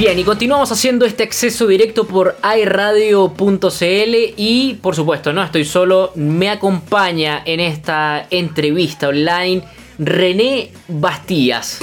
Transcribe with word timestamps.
Bien, 0.00 0.18
y 0.18 0.24
continuamos 0.24 0.72
haciendo 0.72 1.04
este 1.04 1.24
acceso 1.24 1.66
directo 1.66 2.06
por 2.06 2.38
iRadio.cl 2.42 4.14
y 4.34 4.78
por 4.80 4.96
supuesto, 4.96 5.34
no 5.34 5.42
estoy 5.42 5.66
solo, 5.66 6.12
me 6.14 6.48
acompaña 6.48 7.42
en 7.44 7.60
esta 7.60 8.26
entrevista 8.30 9.08
online 9.08 9.62
René 9.98 10.72
Bastías. 10.88 11.80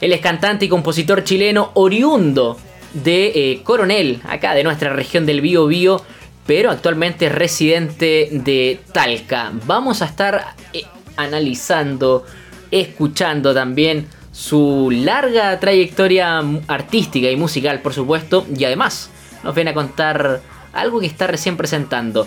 Él 0.00 0.12
es 0.12 0.20
cantante 0.20 0.64
y 0.64 0.68
compositor 0.68 1.22
chileno 1.22 1.70
oriundo 1.74 2.58
de 2.92 3.26
eh, 3.26 3.60
Coronel, 3.62 4.20
acá 4.24 4.54
de 4.54 4.64
nuestra 4.64 4.92
región 4.92 5.24
del 5.24 5.42
Bío 5.42 5.68
Bío, 5.68 6.02
pero 6.44 6.72
actualmente 6.72 7.26
es 7.26 7.32
residente 7.32 8.30
de 8.32 8.80
Talca. 8.92 9.52
Vamos 9.64 10.02
a 10.02 10.06
estar 10.06 10.56
eh, 10.72 10.82
analizando, 11.16 12.26
escuchando 12.72 13.54
también 13.54 14.08
su 14.32 14.90
larga 14.90 15.60
trayectoria 15.60 16.42
artística 16.66 17.30
y 17.30 17.36
musical, 17.36 17.80
por 17.80 17.92
supuesto, 17.92 18.46
y 18.56 18.64
además 18.64 19.10
nos 19.44 19.54
viene 19.54 19.70
a 19.70 19.74
contar 19.74 20.40
algo 20.72 21.00
que 21.00 21.06
está 21.06 21.26
recién 21.26 21.56
presentando. 21.56 22.26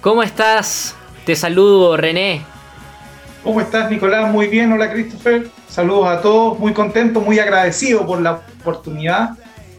¿Cómo 0.00 0.22
estás? 0.22 0.94
Te 1.24 1.34
saludo, 1.34 1.96
René. 1.96 2.42
¿Cómo 3.42 3.60
estás, 3.60 3.90
Nicolás? 3.90 4.30
Muy 4.30 4.48
bien, 4.48 4.72
hola, 4.72 4.92
Christopher. 4.92 5.48
Saludos 5.68 6.08
a 6.08 6.20
todos, 6.20 6.58
muy 6.58 6.72
contento, 6.72 7.20
muy 7.20 7.38
agradecido 7.38 8.06
por 8.06 8.20
la 8.20 8.42
oportunidad. 8.60 9.30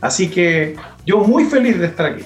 Así 0.01 0.29
que 0.29 0.75
yo 1.05 1.19
muy 1.19 1.45
feliz 1.45 1.77
de 1.77 1.85
estar 1.85 2.07
aquí. 2.07 2.23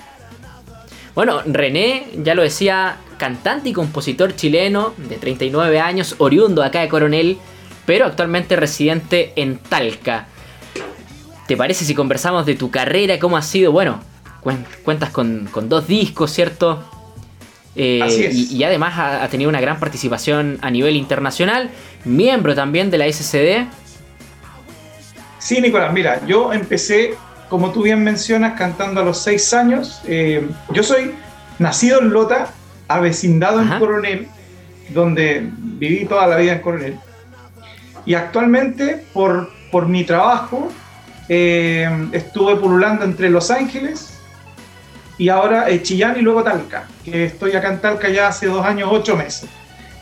Bueno, 1.16 1.42
René, 1.46 2.08
ya 2.24 2.34
lo 2.34 2.44
decía, 2.44 2.98
cantante 3.18 3.70
y 3.70 3.74
compositor 3.74 4.36
chileno 4.36 4.94
de 4.98 5.18
39 5.18 5.80
años, 5.80 6.16
oriundo 6.18 6.64
acá 6.64 6.82
de 6.82 6.90
Coronel, 6.90 7.38
pero 7.86 8.06
actualmente 8.06 8.56
residente 8.56 9.34
en 9.36 9.58
Talca. 9.58 10.28
¿Te 11.48 11.58
parece 11.58 11.86
si 11.86 11.94
conversamos 11.94 12.46
de 12.46 12.56
tu 12.56 12.72
carrera? 12.72 13.20
¿Cómo 13.20 13.36
ha 13.36 13.42
sido? 13.42 13.72
Bueno, 13.72 14.00
cuentas 14.84 15.10
con, 15.10 15.50
dos 15.68 15.88
discos, 15.88 16.32
¿cierto? 16.32 16.84
Eh, 17.76 18.02
Así 18.02 18.24
es. 18.24 18.52
Y, 18.52 18.64
además 18.64 18.94
ha, 18.98 19.28
tenido 19.30 19.50
una 19.50 19.60
gran 19.60 19.80
participación 19.80 20.60
a 20.62 20.70
nivel 20.70 20.96
internacional, 20.96 21.70
miembro 22.06 22.56
también 22.56 22.92
de 22.92 22.98
la 22.98 23.12
SCD. 23.12 23.68
Sí, 25.40 25.60
Nicolás, 25.60 25.92
mira, 25.92 26.26
yo 26.26 26.54
empecé, 26.54 27.16
como 27.50 27.72
tú 27.72 27.84
bien 27.84 28.04
mencionas, 28.04 28.58
cantando 28.58 29.02
a 29.02 29.04
los 29.04 29.18
seis 29.18 29.54
años. 29.54 30.02
Eh, 30.08 30.48
yo 30.72 30.84
soy 30.84 31.12
nacido 31.60 32.00
en 32.00 32.12
Lota, 32.12 32.54
avecindado 32.88 33.62
en 33.62 33.68
Coronel, 33.80 34.28
donde 34.94 35.50
viví 35.58 36.06
toda 36.06 36.28
la 36.28 36.38
vida 36.38 36.54
en 36.54 36.60
Coronel. 36.60 37.00
Y 38.06 38.16
actualmente, 38.16 39.06
por, 39.14 39.50
por 39.72 39.88
mi 39.88 40.04
trabajo, 40.04 40.70
eh, 41.30 41.90
estuve 42.12 42.58
pululando 42.58 43.06
entre 43.06 43.30
Los 43.30 43.50
Ángeles 43.50 44.20
y 45.18 45.30
ahora 45.30 45.70
eh, 45.70 45.82
Chillán 45.82 46.18
y 46.18 46.22
luego 46.22 46.44
Talca, 46.44 46.88
que 47.06 47.26
estoy 47.26 47.54
acá 47.54 47.70
en 47.70 47.80
Talca 47.80 48.10
ya 48.10 48.28
hace 48.28 48.48
dos 48.48 48.66
años, 48.66 48.90
ocho 48.92 49.16
meses. 49.16 49.50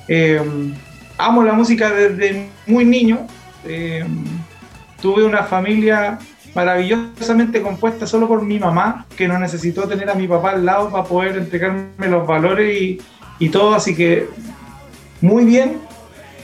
Eh, 0.07 0.41
amo 1.17 1.43
la 1.43 1.53
música 1.53 1.91
desde 1.91 2.49
muy 2.65 2.85
niño. 2.85 3.27
tuve 5.01 5.23
una 5.23 5.43
familia 5.43 6.17
maravillosamente 6.55 7.61
compuesta 7.61 8.07
solo 8.07 8.27
por 8.27 8.41
mi 8.41 8.59
mamá, 8.59 9.05
que 9.15 9.27
no 9.27 9.37
necesitó 9.37 9.87
tener 9.87 10.09
a 10.09 10.15
mi 10.15 10.27
papá 10.27 10.51
al 10.51 10.65
lado 10.65 10.89
para 10.89 11.03
poder 11.03 11.37
entregarme 11.37 12.07
los 12.07 12.25
valores 12.25 12.81
y, 12.81 13.01
y 13.39 13.49
todo, 13.49 13.75
así 13.75 13.95
que 13.95 14.27
muy 15.21 15.45
bien, 15.45 15.77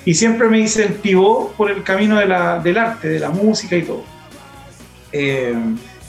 y 0.07 0.13
siempre 0.13 0.47
me 0.47 0.57
incentivó 0.57 1.51
por 1.57 1.69
el 1.69 1.83
camino 1.83 2.17
de 2.17 2.27
la, 2.27 2.59
del 2.59 2.77
arte, 2.77 3.09
de 3.09 3.19
la 3.19 3.29
música 3.29 3.75
y 3.75 3.81
todo. 3.81 4.05
Eh, 5.11 5.53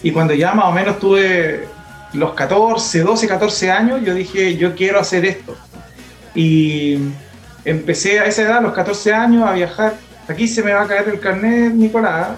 y 0.04 0.12
cuando 0.12 0.34
ya 0.34 0.54
más 0.54 0.66
o 0.66 0.70
menos 0.70 1.00
tuve 1.00 1.66
los 2.12 2.32
14, 2.32 3.00
12, 3.00 3.26
14 3.26 3.70
años, 3.72 4.00
yo 4.04 4.14
dije, 4.14 4.56
yo 4.56 4.76
quiero 4.76 5.00
hacer 5.00 5.24
esto. 5.24 5.56
Y 6.32 6.96
empecé 7.64 8.20
a 8.20 8.26
esa 8.26 8.42
edad, 8.42 8.58
a 8.58 8.60
los 8.60 8.72
14 8.72 9.12
años, 9.12 9.42
a 9.42 9.54
viajar. 9.54 9.96
Aquí 10.28 10.46
se 10.46 10.62
me 10.62 10.72
va 10.72 10.82
a 10.82 10.86
caer 10.86 11.08
el 11.08 11.18
carnet, 11.18 11.72
Nicolás. 11.74 12.28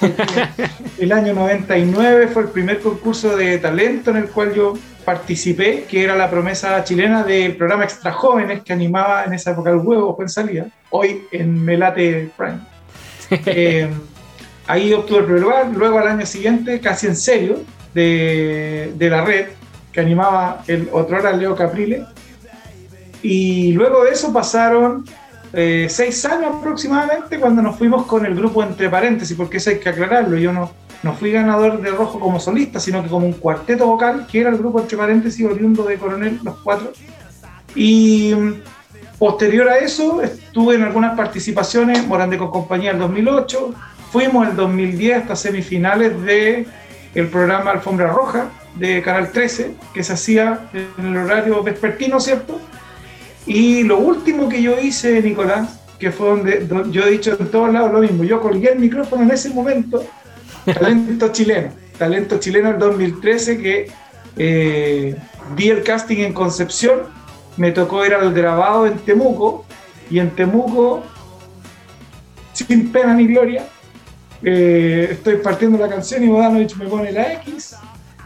el 1.00 1.10
año 1.10 1.34
99 1.34 2.28
fue 2.28 2.42
el 2.42 2.48
primer 2.50 2.78
concurso 2.78 3.36
de 3.36 3.58
talento 3.58 4.12
en 4.12 4.18
el 4.18 4.28
cual 4.28 4.54
yo 4.54 4.74
participé, 5.10 5.86
que 5.88 6.04
era 6.04 6.14
la 6.14 6.30
promesa 6.30 6.84
chilena 6.84 7.24
del 7.24 7.56
programa 7.56 7.82
Extra 7.82 8.12
Jóvenes 8.12 8.62
que 8.62 8.72
animaba 8.72 9.24
en 9.24 9.32
esa 9.32 9.50
época 9.50 9.70
el 9.70 9.78
huevo 9.78 10.16
en 10.20 10.28
salida, 10.28 10.66
hoy 10.90 11.24
en 11.32 11.64
Melate 11.64 12.30
Prime. 12.36 12.60
Eh, 13.46 13.88
ahí 14.66 14.92
obtuve 14.92 15.18
el 15.20 15.24
primer 15.24 15.42
lugar, 15.42 15.66
luego 15.72 15.98
al 15.98 16.08
año 16.08 16.26
siguiente, 16.26 16.80
casi 16.80 17.06
en 17.06 17.16
serio, 17.16 17.58
de, 17.94 18.92
de 18.96 19.10
la 19.10 19.24
red, 19.24 19.46
que 19.92 20.00
animaba 20.00 20.62
el 20.66 20.88
otro 20.92 21.18
era 21.18 21.32
Leo 21.32 21.54
Caprile. 21.54 22.04
Y 23.22 23.72
luego 23.72 24.04
de 24.04 24.10
eso 24.10 24.32
pasaron 24.32 25.04
eh, 25.52 25.86
seis 25.88 26.24
años 26.24 26.56
aproximadamente 26.56 27.38
cuando 27.38 27.62
nos 27.62 27.76
fuimos 27.76 28.06
con 28.06 28.26
el 28.26 28.34
grupo 28.34 28.62
Entre 28.62 28.88
Paréntesis, 28.88 29.36
porque 29.36 29.58
eso 29.58 29.70
hay 29.70 29.78
que 29.78 29.88
aclararlo, 29.88 30.36
yo 30.36 30.52
no, 30.52 30.72
no 31.02 31.14
fui 31.14 31.32
ganador 31.32 31.80
de 31.80 31.90
Rojo 31.90 32.20
como 32.20 32.38
solista, 32.38 32.78
sino 32.78 33.02
que 33.02 33.08
como 33.08 33.26
un 33.26 33.32
cuarteto 33.32 33.86
vocal, 33.86 34.26
que 34.30 34.40
era 34.40 34.50
el 34.50 34.58
grupo 34.58 34.80
entre 34.80 34.98
paréntesis 34.98 35.46
oriundo 35.46 35.84
de 35.84 35.96
Coronel, 35.96 36.40
los 36.42 36.58
cuatro. 36.58 36.92
Y 37.74 38.34
mm, 38.34 38.54
posterior 39.18 39.68
a 39.68 39.78
eso 39.78 40.20
estuve 40.22 40.74
en 40.74 40.82
algunas 40.82 41.16
participaciones, 41.16 42.06
Morande 42.06 42.36
con 42.36 42.50
compañía 42.50 42.90
el 42.90 42.98
2008, 42.98 43.74
fuimos 44.12 44.48
el 44.48 44.56
2010 44.56 45.22
hasta 45.22 45.36
semifinales 45.36 46.20
de 46.22 46.66
el 47.14 47.28
programa 47.28 47.70
Alfombra 47.72 48.08
Roja 48.08 48.50
de 48.76 49.02
Canal 49.02 49.32
13, 49.32 49.74
que 49.94 50.04
se 50.04 50.12
hacía 50.12 50.68
en 50.98 51.06
el 51.06 51.16
horario 51.16 51.62
vespertino, 51.62 52.20
¿cierto? 52.20 52.60
Y 53.46 53.82
lo 53.84 53.98
último 53.98 54.48
que 54.48 54.62
yo 54.62 54.78
hice, 54.78 55.20
Nicolás, 55.22 55.80
que 55.98 56.12
fue 56.12 56.28
donde, 56.28 56.60
donde 56.66 56.90
yo 56.92 57.04
he 57.04 57.10
dicho 57.10 57.36
en 57.38 57.50
todos 57.50 57.72
lados 57.72 57.90
lo 57.90 58.00
mismo, 58.00 58.22
yo 58.22 58.40
colgué 58.40 58.72
el 58.72 58.78
micrófono 58.78 59.22
en 59.22 59.30
ese 59.32 59.50
momento 59.50 60.04
Talento 60.64 61.32
chileno. 61.32 61.72
Talento 61.98 62.38
chileno 62.38 62.70
del 62.70 62.78
2013 62.78 63.58
que 63.58 63.90
eh, 64.36 65.16
vi 65.54 65.68
el 65.68 65.82
casting 65.82 66.18
en 66.18 66.32
Concepción, 66.32 67.00
me 67.56 67.72
tocó 67.72 68.04
ir 68.06 68.14
al 68.14 68.32
grabado 68.32 68.86
en 68.86 68.98
Temuco 68.98 69.64
y 70.10 70.18
en 70.18 70.30
Temuco, 70.30 71.02
sin 72.52 72.90
pena 72.90 73.14
ni 73.14 73.26
gloria, 73.26 73.66
eh, 74.42 75.08
estoy 75.10 75.36
partiendo 75.36 75.78
la 75.78 75.88
canción 75.88 76.24
y 76.24 76.28
Bodanovich 76.28 76.74
me 76.76 76.86
pone 76.86 77.12
la 77.12 77.34
X 77.34 77.76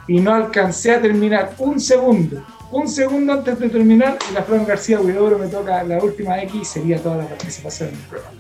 y 0.06 0.20
no 0.20 0.34
alcancé 0.34 0.92
a 0.92 1.00
terminar 1.00 1.54
un 1.58 1.80
segundo. 1.80 2.44
Un 2.70 2.88
segundo 2.88 3.32
antes 3.32 3.58
de 3.58 3.68
terminar 3.68 4.18
y 4.30 4.34
la 4.34 4.42
Fran 4.42 4.66
García 4.66 5.00
Huidobro 5.00 5.38
me 5.38 5.46
toca 5.46 5.82
la 5.84 5.98
última 6.02 6.40
X 6.42 6.60
y 6.60 6.64
sería 6.64 7.02
toda 7.02 7.16
la 7.18 7.26
participación 7.26 7.90
en 7.90 7.94
el 7.96 8.00
programa. 8.02 8.38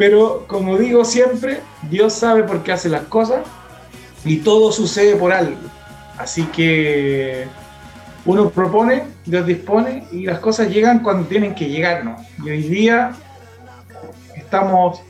Pero 0.00 0.46
como 0.46 0.78
digo 0.78 1.04
siempre, 1.04 1.60
Dios 1.90 2.14
sabe 2.14 2.44
por 2.44 2.62
qué 2.62 2.72
hace 2.72 2.88
las 2.88 3.02
cosas 3.02 3.40
y 4.24 4.38
todo 4.38 4.72
sucede 4.72 5.14
por 5.14 5.30
algo. 5.30 5.58
Así 6.16 6.44
que 6.44 7.46
uno 8.24 8.48
propone, 8.48 9.02
Dios 9.26 9.44
dispone 9.44 10.06
y 10.10 10.24
las 10.24 10.38
cosas 10.38 10.70
llegan 10.70 11.00
cuando 11.00 11.28
tienen 11.28 11.54
que 11.54 11.68
llegar. 11.68 12.02
¿no? 12.02 12.16
Y 12.42 12.48
hoy 12.48 12.62
día 12.62 13.12
estamos, 14.34 15.02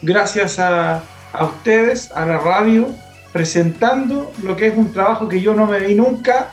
gracias 0.00 0.58
a, 0.58 1.02
a 1.34 1.44
ustedes, 1.44 2.10
a 2.12 2.24
la 2.24 2.38
radio, 2.38 2.88
presentando 3.34 4.32
lo 4.42 4.56
que 4.56 4.68
es 4.68 4.74
un 4.74 4.90
trabajo 4.90 5.28
que 5.28 5.42
yo 5.42 5.52
no 5.52 5.66
me 5.66 5.80
vi 5.80 5.94
nunca 5.94 6.50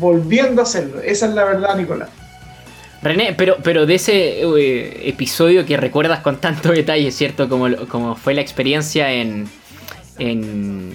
volviendo 0.00 0.60
a 0.60 0.64
hacerlo. 0.64 1.00
Esa 1.02 1.26
es 1.26 1.34
la 1.34 1.44
verdad, 1.44 1.76
Nicolás. 1.76 2.08
René, 3.02 3.34
pero, 3.36 3.56
pero 3.62 3.86
de 3.86 3.94
ese 3.94 4.42
eh, 4.42 5.08
episodio 5.08 5.64
que 5.64 5.76
recuerdas 5.76 6.20
con 6.20 6.38
tanto 6.38 6.70
detalle, 6.72 7.10
¿cierto? 7.10 7.48
Como, 7.48 7.74
como 7.88 8.14
fue 8.14 8.34
la 8.34 8.40
experiencia 8.40 9.12
en, 9.12 9.48
en. 10.18 10.92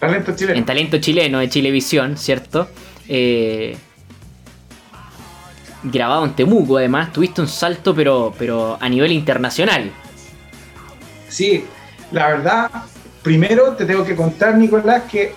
Talento 0.00 0.34
chileno. 0.34 0.58
En 0.58 0.64
Talento 0.64 0.98
chileno 0.98 1.38
de 1.38 1.48
Chilevisión, 1.48 2.16
¿cierto? 2.16 2.68
Eh, 3.08 3.76
grabado 5.84 6.24
en 6.24 6.34
Temuco, 6.34 6.78
además, 6.78 7.12
tuviste 7.12 7.40
un 7.40 7.48
salto, 7.48 7.94
pero, 7.94 8.34
pero 8.38 8.76
a 8.80 8.88
nivel 8.88 9.12
internacional. 9.12 9.90
Sí, 11.28 11.64
la 12.12 12.28
verdad, 12.28 12.70
primero 13.22 13.74
te 13.74 13.84
tengo 13.84 14.04
que 14.04 14.16
contar, 14.16 14.56
Nicolás, 14.56 15.04
que 15.10 15.34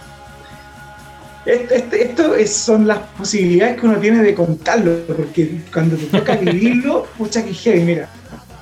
esto, 1.46 2.34
son 2.48 2.88
las 2.88 3.00
posibilidades 3.18 3.80
que 3.80 3.86
uno 3.88 3.98
tiene 3.98 4.22
de 4.22 4.36
contarlo, 4.36 5.00
porque 5.08 5.62
cuando 5.74 5.96
te 5.96 6.06
toca 6.06 6.36
vivirlo, 6.42 7.06
pucha 7.18 7.44
que 7.44 7.54
heavy, 7.54 7.82
mira. 7.82 8.10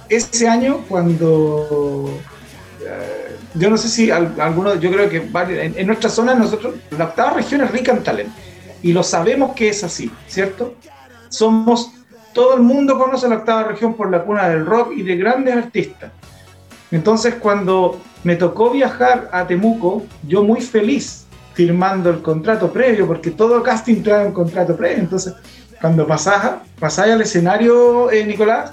Ese 0.10 0.48
año 0.48 0.86
cuando 0.88 2.10
eh, 2.82 3.36
yo 3.56 3.70
no 3.70 3.78
sé 3.78 3.90
si 3.90 4.10
algunos, 4.12 4.80
yo 4.80 4.92
creo 4.92 5.10
que 5.10 5.18
en, 5.18 5.74
en, 5.78 5.88
nuestra 5.88 6.10
zona 6.10 6.34
nosotros, 6.34 6.76
la 6.98 7.06
octava 7.06 7.34
región 7.34 7.62
es 7.62 7.72
rica 7.72 7.92
en 7.92 8.04
talento 8.04 8.34
y 8.82 8.94
lo 8.94 9.04
sabemos 9.04 9.54
que 9.54 9.70
es 9.70 9.84
así, 9.84 10.12
¿cierto? 10.28 10.76
Somos, 11.30 11.92
todo 12.34 12.56
el 12.56 12.62
mundo 12.62 12.98
conoce 12.98 13.28
la 13.28 13.38
octava 13.38 13.64
región 13.64 13.96
por 13.96 14.10
la 14.10 14.24
cuna 14.24 14.48
del 14.48 14.66
rock 14.66 14.94
y 14.96 15.04
de 15.04 15.18
grandes 15.18 15.56
artistas, 15.56 16.12
Entonces 16.92 17.36
cuando 17.36 18.00
me 18.24 18.36
tocó 18.36 18.70
viajar 18.70 19.30
a 19.34 19.46
Temuco, 19.46 20.04
yo 20.26 20.44
muy 20.44 20.62
feliz 20.62 21.27
firmando 21.58 22.12
el 22.12 22.22
contrato 22.22 22.72
previo, 22.72 23.08
porque 23.08 23.32
todo 23.32 23.64
casting 23.64 24.04
trae 24.04 24.28
un 24.28 24.32
contrato 24.32 24.78
previo. 24.78 25.00
Entonces, 25.00 25.34
cuando 25.82 26.06
pasaba, 26.06 26.62
pasaba 26.80 27.14
al 27.14 27.22
escenario, 27.22 28.12
eh, 28.12 28.24
Nicolás, 28.24 28.72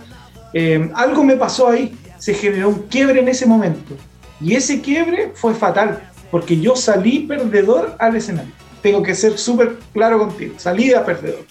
eh, 0.52 0.90
algo 0.94 1.24
me 1.24 1.34
pasó 1.36 1.70
ahí, 1.70 1.96
se 2.18 2.34
generó 2.34 2.68
un 2.68 2.82
quiebre 2.90 3.20
en 3.20 3.28
ese 3.28 3.46
momento. 3.46 3.94
Y 4.38 4.54
ese 4.54 4.82
quiebre 4.82 5.32
fue 5.34 5.54
fatal, 5.54 6.10
porque 6.30 6.60
yo 6.60 6.76
salí 6.76 7.20
perdedor 7.20 7.96
al 7.98 8.16
escenario. 8.16 8.52
Tengo 8.82 9.02
que 9.02 9.14
ser 9.14 9.38
súper 9.38 9.78
claro 9.94 10.18
contigo, 10.18 10.56
salí 10.58 10.92
a 10.92 11.06
perdedor. 11.06 11.46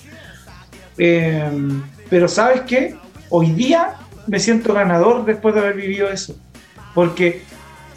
Eh, 1.00 1.50
pero 2.12 2.28
sabes 2.28 2.62
qué, 2.68 2.96
hoy 3.30 3.50
día 3.54 3.96
me 4.28 4.40
siento 4.40 4.72
ganador 4.72 5.26
después 5.26 5.56
de 5.56 5.62
haber 5.62 5.78
vivido 5.78 6.12
eso. 6.12 6.36
Porque 6.94 7.42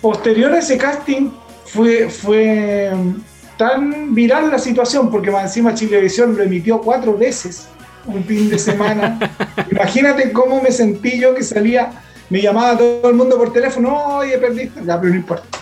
posterior 0.00 0.55
a 0.55 0.61
ese 0.61 0.79
casting 0.79 1.29
fue, 1.66 2.08
fue 2.08 2.92
tan 3.56 4.14
viral 4.14 4.50
la 4.50 4.58
situación, 4.58 5.10
porque 5.10 5.30
más 5.30 5.44
encima 5.44 5.74
Chilevisión 5.74 6.36
lo 6.36 6.42
emitió 6.42 6.80
cuatro 6.80 7.16
veces 7.16 7.68
un 8.06 8.24
fin 8.24 8.48
de 8.48 8.58
semana. 8.58 9.18
Imagínate 9.70 10.32
cómo 10.32 10.62
me 10.62 10.70
sentí 10.70 11.18
yo 11.18 11.34
que 11.34 11.42
salía, 11.42 11.90
me 12.30 12.40
llamaba 12.40 12.76
todo 12.76 13.10
el 13.10 13.16
mundo 13.16 13.36
por 13.36 13.52
teléfono, 13.52 14.18
oye, 14.18 14.38
perdiste, 14.38 14.80
ya, 14.84 15.00
pero 15.00 15.12
no 15.12 15.18
importa. 15.18 15.58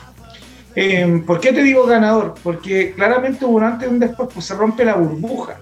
Em, 0.74 1.24
¿Por 1.24 1.40
qué 1.40 1.52
te 1.52 1.62
digo 1.62 1.86
ganador? 1.86 2.34
Porque 2.42 2.92
claramente 2.94 3.44
hubo 3.44 3.56
un 3.56 3.64
antes 3.64 3.88
y 3.88 3.92
un 3.92 4.00
después, 4.00 4.28
pues 4.32 4.44
se 4.44 4.54
rompe 4.54 4.84
la 4.84 4.96
burbuja. 4.96 5.58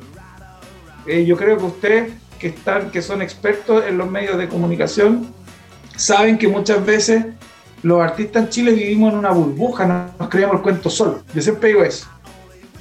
Eh, 1.06 1.24
yo 1.24 1.36
creo 1.36 1.58
que 1.58 1.64
ustedes 1.64 2.12
que 2.38 2.48
están, 2.48 2.90
que 2.90 3.02
son 3.02 3.20
expertos 3.22 3.84
en 3.86 3.98
los 3.98 4.10
medios 4.10 4.38
de 4.38 4.48
comunicación, 4.48 5.32
saben 5.96 6.38
que 6.38 6.48
muchas 6.48 6.84
veces 6.84 7.26
los 7.82 8.00
artistas 8.00 8.44
en 8.44 8.48
Chile 8.48 8.72
vivimos 8.72 9.12
en 9.12 9.18
una 9.18 9.30
burbuja, 9.30 10.12
nos 10.18 10.28
creamos 10.28 10.56
el 10.56 10.62
cuento 10.62 10.88
solo. 10.88 11.22
Yo 11.34 11.42
siempre 11.42 11.70
digo 11.70 11.82
eso. 11.82 12.06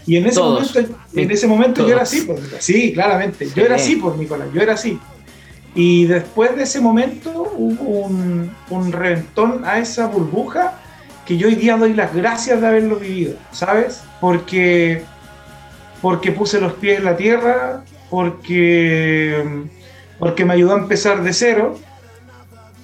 Y 0.06 0.18
en 0.18 0.26
ese 0.26 0.40
momento, 0.40 0.80
en 1.14 1.32
ese 1.32 1.48
momento 1.48 1.88
yo 1.88 1.94
era 1.94 2.04
así, 2.04 2.22
pues, 2.22 2.40
sí, 2.60 2.94
claramente. 2.94 3.50
Yo 3.56 3.64
era 3.64 3.76
así, 3.76 3.96
por 3.96 4.12
pues, 4.12 4.22
Nicolás, 4.22 4.48
yo 4.54 4.62
era 4.62 4.74
así. 4.74 5.00
Y 5.74 6.06
después 6.06 6.56
de 6.56 6.64
ese 6.64 6.82
momento 6.82 7.54
hubo 7.56 7.84
un, 7.84 8.52
un, 8.70 8.92
reventón 8.92 9.64
a 9.64 9.80
esa 9.80 10.08
burbuja 10.08 10.74
que 11.26 11.38
yo 11.38 11.48
hoy 11.48 11.56
día 11.56 11.78
doy 11.78 11.94
las 11.94 12.14
gracias 12.14 12.60
de 12.60 12.68
haberlo 12.68 12.98
vivido, 12.98 13.38
¿sabes? 13.52 14.02
Porque, 14.20 15.04
porque 16.02 16.32
puse 16.32 16.60
los 16.60 16.74
pies 16.74 16.98
en 16.98 17.06
la 17.06 17.16
tierra, 17.16 17.84
porque, 18.10 19.64
porque 20.20 20.44
me 20.44 20.54
ayudó 20.54 20.76
a 20.76 20.80
empezar 20.80 21.24
de 21.24 21.32
cero. 21.32 21.80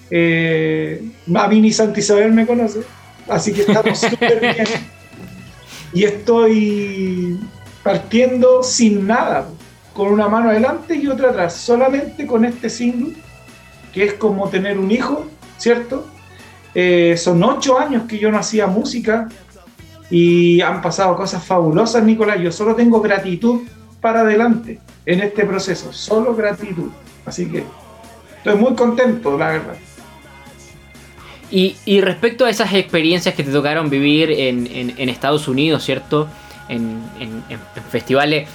Eh, 0.10 1.04
a 1.36 1.48
mí 1.48 1.62
ni 1.62 1.72
Santa 1.72 2.00
Isabel 2.00 2.32
me 2.32 2.46
conoce, 2.46 2.82
así 3.28 3.54
que 3.54 3.62
estamos 3.62 4.00
súper 4.00 4.40
bien 4.40 4.68
y 5.94 6.04
estoy 6.04 7.40
partiendo 7.84 8.64
sin 8.64 9.08
nada, 9.08 9.48
con 9.94 10.12
una 10.12 10.28
mano 10.28 10.50
adelante 10.50 10.96
y 10.96 11.08
otra 11.08 11.30
atrás, 11.30 11.56
solamente 11.56 12.28
con 12.28 12.46
este 12.46 12.70
single, 12.70 13.16
que 13.94 14.04
es 14.04 14.14
como 14.14 14.50
tener 14.50 14.78
un 14.78 14.92
hijo, 14.92 15.26
¿cierto? 15.58 16.06
Eh, 16.76 17.16
son 17.18 17.44
ocho 17.44 17.80
años 17.80 18.04
que 18.08 18.20
yo 18.20 18.30
no 18.32 18.38
hacía 18.38 18.68
música 18.68 19.30
y 20.10 20.62
han 20.62 20.82
pasado 20.82 21.16
cosas 21.16 21.44
fabulosas, 21.44 22.04
Nicolás. 22.04 22.40
Yo 22.40 22.52
solo 22.52 22.76
tengo 22.76 23.02
gratitud 23.02 23.62
para 24.00 24.20
adelante 24.22 24.80
en 25.06 25.22
este 25.22 25.46
proceso, 25.46 25.92
solo 25.92 26.36
gratitud. 26.36 26.92
Así 27.26 27.48
que 27.48 27.64
estoy 28.38 28.56
muy 28.56 28.76
contento, 28.76 29.38
la 29.38 29.48
verdad. 29.50 29.76
Y, 31.50 32.02
respecto 32.02 32.46
a 32.46 32.50
esas 32.50 32.74
experiencias 32.74 33.34
que 33.36 33.44
te 33.44 33.52
tocaron 33.52 33.90
vivir 33.90 34.32
en, 34.32 35.10
Estados 35.10 35.48
Unidos, 35.48 35.84
¿cierto? 35.84 36.28
En, 36.70 37.02
festivales. 37.90 38.48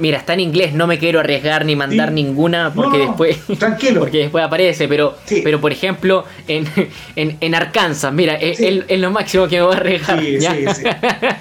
Mira, 0.00 0.18
está 0.18 0.34
en 0.34 0.40
inglés, 0.40 0.74
no 0.74 0.88
me 0.88 0.98
quiero 0.98 1.20
arriesgar 1.20 1.64
ni 1.64 1.76
mandar 1.76 2.10
ninguna 2.10 2.72
porque 2.74 2.98
después. 2.98 3.38
Tranquilo. 3.58 4.00
Porque 4.04 4.18
después 4.18 4.44
aparece, 4.44 4.88
pero, 4.88 5.16
pero 5.44 5.60
por 5.60 5.70
ejemplo, 5.70 6.24
en, 6.48 7.54
Arkansas, 7.54 8.12
mira, 8.12 8.34
es, 8.34 8.60
lo 8.98 9.10
máximo 9.12 9.46
que 9.46 9.58
me 9.58 9.62
voy 9.62 9.74
a 9.74 9.76
arriesgar. 9.76 10.20
Sí, 10.20 10.40
sí, 10.40 10.84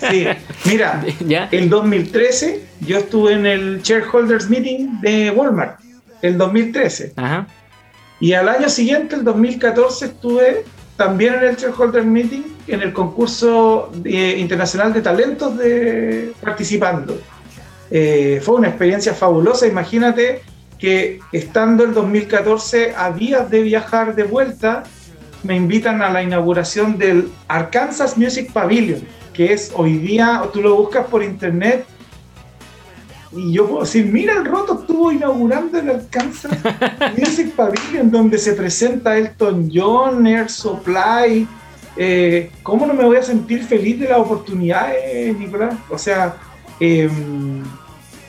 sí. 0.09 0.27
Mira, 0.65 1.03
¿Ya? 1.27 1.49
en 1.51 1.67
2013 1.67 2.61
yo 2.81 2.99
estuve 2.99 3.33
en 3.33 3.47
el 3.47 3.81
Shareholders 3.81 4.49
Meeting 4.49 5.01
de 5.01 5.31
Walmart. 5.31 5.79
El 6.21 6.37
2013. 6.37 7.13
Ajá. 7.15 7.47
Y 8.19 8.33
al 8.33 8.47
año 8.47 8.69
siguiente, 8.69 9.15
el 9.15 9.25
2014, 9.25 10.05
estuve 10.05 10.63
también 10.97 11.35
en 11.35 11.43
el 11.45 11.55
Shareholder 11.55 12.03
Meeting, 12.03 12.43
en 12.67 12.81
el 12.81 12.93
concurso 12.93 13.91
eh, 14.05 14.35
internacional 14.37 14.93
de 14.93 15.01
talentos 15.01 15.57
de 15.57 16.33
participando. 16.41 17.19
Eh, 17.89 18.41
fue 18.43 18.55
una 18.55 18.69
experiencia 18.69 19.13
fabulosa, 19.13 19.67
imagínate 19.67 20.41
que 20.77 21.19
estando 21.31 21.83
el 21.83 21.93
2014 21.93 22.93
a 22.97 23.11
días 23.11 23.49
de 23.49 23.61
viajar 23.61 24.15
de 24.15 24.23
vuelta, 24.23 24.83
me 25.43 25.55
invitan 25.55 26.01
a 26.01 26.09
la 26.09 26.23
inauguración 26.23 26.97
del 26.97 27.29
Arkansas 27.47 28.17
Music 28.17 28.51
Pavilion, 28.51 29.01
que 29.33 29.53
es 29.53 29.71
hoy 29.75 29.97
día, 29.97 30.41
tú 30.53 30.61
lo 30.61 30.75
buscas 30.75 31.07
por 31.07 31.23
internet 31.23 31.85
y 33.35 33.53
yo 33.53 33.67
puedo 33.67 33.81
decir, 33.81 34.05
mira, 34.05 34.37
el 34.37 34.45
Roto 34.45 34.79
estuvo 34.81 35.11
inaugurando 35.11 35.79
el 35.79 35.89
Arkansas 35.89 36.51
Music 37.17 37.53
Pavilion, 37.55 38.11
donde 38.11 38.37
se 38.37 38.53
presenta 38.53 39.17
Elton 39.17 39.69
John, 39.73 40.25
Air 40.27 40.49
Supply. 40.49 41.47
Eh, 41.95 42.51
¿Cómo 42.63 42.85
no 42.85 42.93
me 42.93 43.03
voy 43.03 43.17
a 43.17 43.23
sentir 43.23 43.63
feliz 43.63 43.99
de 43.99 44.09
las 44.09 44.19
oportunidades, 44.19 45.37
Nicolás? 45.37 45.75
O 45.89 45.97
sea, 45.97 46.35
em, 46.79 47.63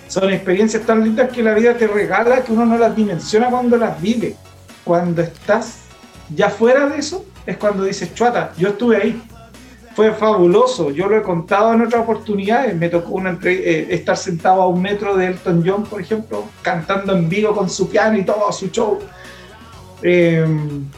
son 0.08 0.32
experiencias 0.32 0.84
tan 0.84 1.02
lindas 1.02 1.30
que 1.30 1.42
la 1.42 1.54
vida 1.54 1.76
te 1.76 1.86
regala 1.86 2.42
que 2.42 2.52
uno 2.52 2.64
no 2.64 2.78
las 2.78 2.94
dimensiona 2.94 3.50
cuando 3.50 3.76
las 3.76 4.00
vive. 4.00 4.36
Cuando 4.84 5.22
estás 5.22 5.80
ya 6.34 6.50
fuera 6.50 6.88
de 6.88 6.98
eso, 6.98 7.24
es 7.46 7.56
cuando 7.56 7.84
dices, 7.84 8.14
chuata, 8.14 8.52
yo 8.56 8.68
estuve 8.68 8.96
ahí 8.96 9.22
fue 9.94 10.12
fabuloso. 10.12 10.91
Yo 10.91 11.08
lo 11.08 11.17
he 11.17 11.23
contado 11.23 11.73
en 11.73 11.82
otras 11.82 12.02
oportunidades. 12.02 12.75
Me 12.76 12.88
tocó 12.88 13.23
eh, 13.44 13.87
estar 13.91 14.17
sentado 14.17 14.62
a 14.62 14.69
un 14.69 14.82
metro 14.82 15.17
de 15.17 15.29
Elton 15.29 15.62
John, 15.64 15.85
por 15.85 16.00
ejemplo, 16.00 16.44
cantando 16.62 17.17
en 17.17 17.29
vivo 17.29 17.55
con 17.55 17.70
su 17.70 17.88
piano 17.88 18.19
y 18.19 18.25
todo 18.25 18.50
su 18.52 18.69
show. 18.69 18.99
Eh, 20.02 20.44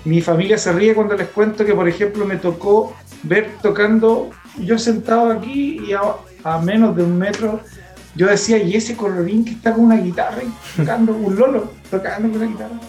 mi 0.05 0.21
familia 0.21 0.59
se 0.59 0.73
ríe 0.73 0.95
cuando 0.95 1.15
les 1.15 1.29
cuento 1.29 1.65
que, 1.65 1.75
por 1.75 1.89
ejemplo, 1.89 2.25
me 2.25 2.37
tocó 2.37 2.97
ver 3.23 3.51
tocando, 3.63 4.31
yo 4.59 4.79
sentado 4.79 5.31
aquí 5.31 5.81
y 5.87 5.93
a, 5.93 6.59
menos 6.59 6.97
de 6.97 7.03
un 7.03 7.19
metro, 7.19 7.61
yo 8.15 8.29
decía, 8.29 8.59
y 8.59 8.75
ese 8.75 8.97
colorín 8.97 9.45
que 9.45 9.51
está 9.51 9.75
con 9.75 9.85
una 9.85 9.97
guitarra 9.97 10.43
y 10.43 10.77
tocando, 10.77 11.13
un 11.13 11.37
lolo, 11.37 11.71
tocando 11.91 12.37
una 12.37 12.47
guitarra. 12.47 12.81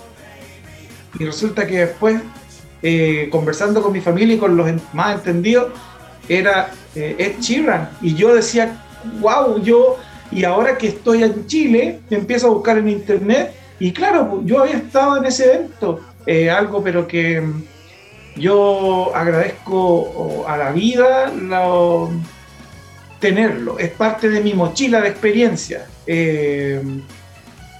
Y 1.20 1.25
resulta 1.25 1.65
que 1.65 1.79
después, 1.79 2.22
eh, 2.81 3.27
conversando 3.31 3.81
con 3.81 3.91
mi 3.91 4.00
familia 4.00 4.36
y 4.36 4.39
con 4.39 4.55
los 4.55 4.70
más 4.93 5.15
entendidos, 5.15 5.72
era 6.27 6.72
eh, 6.96 7.15
Ed 7.17 7.39
Sheeran. 7.39 7.89
Y 8.01 8.15
yo 8.15 8.34
decía, 8.34 8.84
wow, 9.19 9.62
yo, 9.62 9.98
y 10.31 10.43
ahora 10.43 10.77
que 10.77 10.88
estoy 10.88 11.24
en 11.24 11.46
Chile, 11.48 12.00
empiezo 12.10 12.48
a 12.48 12.51
buscar 12.51 12.77
en 12.77 12.89
internet. 12.89 13.53
Y 13.79 13.91
claro, 13.91 14.41
yo 14.43 14.62
había 14.62 14.77
estado 14.77 15.17
en 15.17 15.25
ese 15.25 15.53
evento, 15.53 16.01
eh, 16.25 16.50
algo 16.50 16.84
pero 16.84 17.07
que 17.07 17.39
mm, 17.41 17.63
yo 18.38 19.15
agradezco 19.15 20.46
a 20.48 20.57
la 20.57 20.72
vida 20.72 21.31
tenerlo, 23.19 23.79
es 23.79 23.89
parte 23.91 24.29
de 24.29 24.41
mi 24.41 24.53
mochila 24.53 25.01
de 25.01 25.10
experiencia. 25.10 25.88
Eh, 26.05 26.81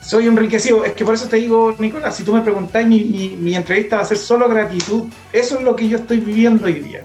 soy 0.02 0.26
enriquecido, 0.26 0.86
es 0.86 0.94
que 0.94 1.04
por 1.04 1.16
eso 1.16 1.28
te 1.28 1.36
digo, 1.36 1.76
Nicolás, 1.78 2.16
si 2.16 2.24
tú 2.24 2.34
me 2.34 2.42
preguntás, 2.42 2.86
mi, 2.86 3.36
mi 3.40 3.56
entrevista 3.56 3.98
va 3.98 4.04
a 4.04 4.06
ser 4.06 4.18
solo 4.18 4.48
gratitud. 4.48 5.04
Eso 5.34 5.58
es 5.58 5.64
lo 5.64 5.76
que 5.76 5.88
yo 5.88 5.98
estoy 5.98 6.22
viviendo 6.22 6.66
hoy 6.66 6.76
día. 6.76 7.04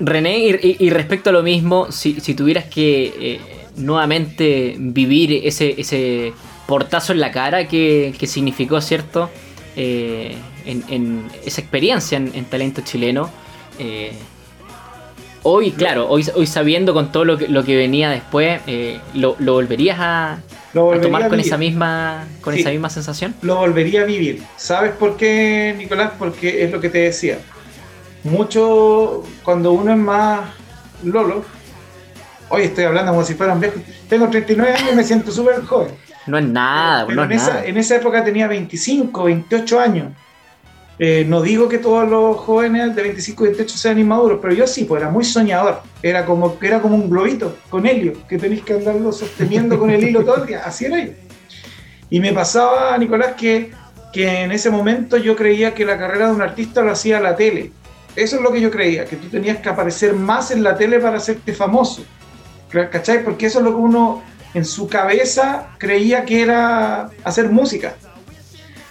René, 0.00 0.38
y, 0.62 0.90
respecto 0.90 1.30
a 1.30 1.32
lo 1.32 1.42
mismo, 1.42 1.90
si, 1.90 2.34
tuvieras 2.34 2.66
que 2.66 3.14
eh, 3.18 3.40
nuevamente 3.76 4.76
vivir 4.78 5.40
ese, 5.44 5.74
ese 5.78 6.32
portazo 6.66 7.12
en 7.12 7.20
la 7.20 7.30
cara 7.30 7.66
que, 7.66 8.14
significó, 8.26 8.80
¿cierto? 8.80 9.30
Eh, 9.76 10.34
en, 10.66 11.24
esa 11.44 11.60
experiencia 11.60 12.18
en, 12.18 12.44
talento 12.44 12.82
chileno. 12.82 13.30
Eh, 13.78 14.12
hoy, 15.44 15.70
claro, 15.70 16.08
hoy, 16.08 16.26
hoy 16.34 16.46
sabiendo 16.46 16.92
con 16.92 17.10
todo 17.10 17.24
lo 17.24 17.38
que, 17.38 17.48
lo 17.48 17.64
que 17.64 17.76
venía 17.76 18.10
después, 18.10 18.60
lo, 19.14 19.34
volverías 19.36 19.96
a, 19.98 20.42
tomar 20.74 21.28
con 21.30 21.40
esa 21.40 21.56
misma 21.56 22.28
con 22.42 22.54
esa 22.54 22.68
misma 22.68 22.90
sensación? 22.90 23.34
Lo 23.40 23.56
volvería 23.56 24.02
a 24.02 24.04
vivir. 24.04 24.42
¿Sabes 24.58 24.92
por 24.92 25.16
qué, 25.16 25.74
Nicolás? 25.78 26.12
Porque 26.18 26.64
es 26.64 26.70
lo 26.70 26.80
que 26.82 26.90
te 26.90 26.98
decía 26.98 27.38
mucho 28.24 29.24
cuando 29.42 29.72
uno 29.72 29.92
es 29.92 29.98
más 29.98 30.40
lolo. 31.02 31.44
Hoy 32.50 32.62
estoy 32.62 32.84
hablando 32.84 33.12
como 33.12 33.24
si 33.24 33.34
fuera 33.34 33.52
un 33.52 33.60
viejo. 33.60 33.76
Tengo 34.08 34.28
39 34.28 34.72
años 34.72 34.92
y 34.92 34.96
me 34.96 35.04
siento 35.04 35.30
súper 35.30 35.62
joven. 35.64 35.90
No 36.26 36.38
es 36.38 36.44
nada, 36.44 37.06
en, 37.10 37.32
esa, 37.32 37.64
en 37.64 37.78
esa 37.78 37.96
época 37.96 38.22
tenía 38.22 38.46
25, 38.48 39.24
28 39.24 39.80
años. 39.80 40.12
Eh, 40.98 41.24
no 41.28 41.40
digo 41.40 41.68
que 41.68 41.78
todos 41.78 42.08
los 42.08 42.36
jóvenes 42.38 42.94
de 42.94 43.02
25 43.02 43.44
y 43.44 43.46
28 43.48 43.78
sean 43.78 43.98
inmaduros, 43.98 44.40
pero 44.42 44.52
yo 44.52 44.66
sí, 44.66 44.84
pues 44.84 45.00
era 45.00 45.10
muy 45.10 45.24
soñador. 45.24 45.80
Era 46.02 46.26
como, 46.26 46.58
era 46.60 46.80
como 46.80 46.96
un 46.96 47.08
globito 47.08 47.56
con 47.70 47.86
helio, 47.86 48.14
que 48.28 48.36
tenéis 48.36 48.62
que 48.62 48.74
andarlo 48.74 49.12
sosteniendo 49.12 49.78
con 49.78 49.90
el 49.90 50.02
hilo 50.02 50.24
todo 50.24 50.42
el 50.42 50.46
día. 50.46 50.62
Así 50.64 50.86
era 50.86 50.98
yo. 51.04 51.12
Y 52.10 52.20
me 52.20 52.32
pasaba, 52.32 52.96
Nicolás, 52.98 53.34
que, 53.36 53.70
que 54.12 54.42
en 54.42 54.50
ese 54.50 54.70
momento 54.70 55.16
yo 55.16 55.36
creía 55.36 55.72
que 55.72 55.84
la 55.84 55.98
carrera 55.98 56.28
de 56.28 56.34
un 56.34 56.42
artista 56.42 56.82
lo 56.82 56.90
hacía 56.90 57.20
la 57.20 57.36
tele. 57.36 57.72
Eso 58.18 58.36
es 58.36 58.42
lo 58.42 58.50
que 58.50 58.60
yo 58.60 58.70
creía, 58.70 59.04
que 59.04 59.16
tú 59.16 59.28
tenías 59.28 59.58
que 59.58 59.68
aparecer 59.68 60.12
más 60.12 60.50
en 60.50 60.62
la 60.62 60.76
tele 60.76 60.98
para 60.98 61.18
hacerte 61.18 61.52
famoso. 61.54 62.04
¿Cachai? 62.70 63.24
Porque 63.24 63.46
eso 63.46 63.60
es 63.60 63.64
lo 63.64 63.70
que 63.70 63.76
uno 63.76 64.22
en 64.54 64.64
su 64.64 64.88
cabeza 64.88 65.68
creía 65.78 66.24
que 66.24 66.42
era 66.42 67.10
hacer 67.24 67.48
música. 67.48 67.94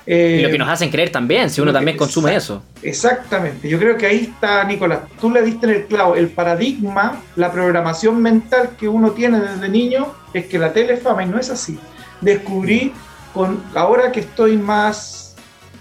y 0.06 0.40
lo 0.42 0.50
que 0.50 0.58
nos 0.58 0.70
hacen 0.70 0.90
creer 0.90 1.12
también, 1.12 1.50
si 1.50 1.60
uno 1.60 1.74
también 1.74 1.98
consume 1.98 2.36
eso. 2.36 2.64
Exactamente, 2.82 3.68
yo 3.68 3.78
creo 3.78 3.98
que 3.98 4.06
ahí 4.06 4.30
está, 4.32 4.64
Nicolás, 4.64 5.00
tú 5.20 5.30
le 5.30 5.42
diste 5.42 5.66
en 5.66 5.74
el 5.74 5.86
clavo, 5.88 6.16
el 6.16 6.30
paradigma, 6.30 7.22
la 7.36 7.52
programación 7.52 8.22
mental 8.22 8.72
que 8.80 8.88
uno 8.88 9.12
tiene 9.12 9.42
desde 9.42 9.68
niño 9.68 10.14
es 10.34 10.46
que 10.46 10.58
la 10.58 10.72
tele 10.72 10.94
es 10.94 11.02
fama 11.02 11.24
y 11.24 11.26
no 11.26 11.38
es 11.38 11.50
así. 11.50 11.78
Descubrí, 12.22 12.94
con, 13.34 13.62
ahora 13.76 14.12
que 14.12 14.22
estoy 14.22 14.56
más, 14.56 15.36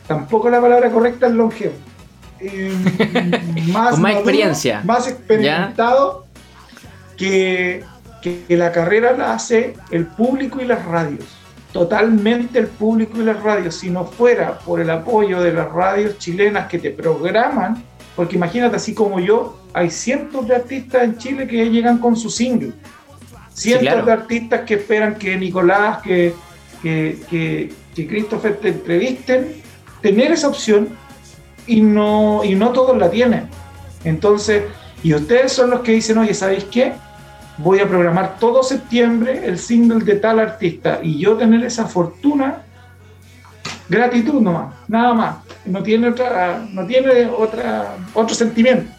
tampoco 0.08 0.50
la 0.50 0.60
palabra 0.60 0.90
correcta 0.90 1.28
es 1.28 1.32
longevo, 1.32 1.74
eh, 2.40 2.72
más, 3.72 3.92
con 3.92 4.02
más 4.02 4.12
experiencia, 4.14 4.82
más 4.84 5.08
experimentado, 5.08 6.26
que 7.16 7.84
que 8.48 8.56
la 8.56 8.72
carrera 8.72 9.12
la 9.12 9.34
hace 9.34 9.74
el 9.90 10.06
público 10.06 10.60
y 10.60 10.64
las 10.64 10.84
radios. 10.84 11.24
Totalmente 11.72 12.58
el 12.58 12.66
público 12.66 13.20
y 13.20 13.24
las 13.24 13.42
radios. 13.42 13.76
Si 13.76 13.90
no 13.90 14.04
fuera 14.04 14.58
por 14.58 14.80
el 14.80 14.90
apoyo 14.90 15.40
de 15.40 15.52
las 15.52 15.70
radios 15.70 16.18
chilenas 16.18 16.68
que 16.68 16.78
te 16.78 16.90
programan, 16.90 17.84
porque 18.14 18.36
imagínate, 18.36 18.76
así 18.76 18.94
como 18.94 19.20
yo, 19.20 19.60
hay 19.74 19.90
cientos 19.90 20.48
de 20.48 20.56
artistas 20.56 21.04
en 21.04 21.18
Chile 21.18 21.46
que 21.46 21.68
llegan 21.68 21.98
con 21.98 22.16
su 22.16 22.30
single. 22.30 22.72
Cientos 23.52 24.06
de 24.06 24.12
artistas 24.12 24.62
que 24.62 24.74
esperan 24.74 25.16
que 25.16 25.36
Nicolás, 25.36 26.02
que, 26.02 26.34
que, 26.82 27.18
que, 27.28 27.72
que 27.94 28.08
Christopher 28.08 28.56
te 28.56 28.68
entrevisten, 28.68 29.62
tener 30.00 30.32
esa 30.32 30.48
opción 30.48 30.88
y 31.66 31.80
no, 31.80 32.42
y 32.44 32.54
no 32.54 32.70
todos 32.70 32.96
la 32.96 33.10
tienen. 33.10 33.48
Entonces, 34.04 34.64
y 35.02 35.14
ustedes 35.14 35.52
son 35.52 35.70
los 35.70 35.80
que 35.80 35.92
dicen, 35.92 36.18
oye, 36.18 36.34
¿sabéis 36.34 36.64
qué? 36.64 36.92
voy 37.58 37.80
a 37.80 37.88
programar 37.88 38.38
todo 38.38 38.62
septiembre 38.62 39.42
el 39.44 39.58
single 39.58 40.04
de 40.04 40.16
tal 40.16 40.38
artista 40.40 41.00
y 41.02 41.18
yo 41.18 41.36
tener 41.36 41.64
esa 41.64 41.86
fortuna, 41.86 42.62
gratitud 43.88 44.40
nomás, 44.40 44.74
nada 44.88 45.14
más. 45.14 45.36
No 45.64 45.82
tiene 45.82 46.08
otra, 46.08 46.64
no 46.72 46.86
tiene 46.86 47.26
otra, 47.26 47.96
otro 48.14 48.34
sentimiento. 48.34 48.90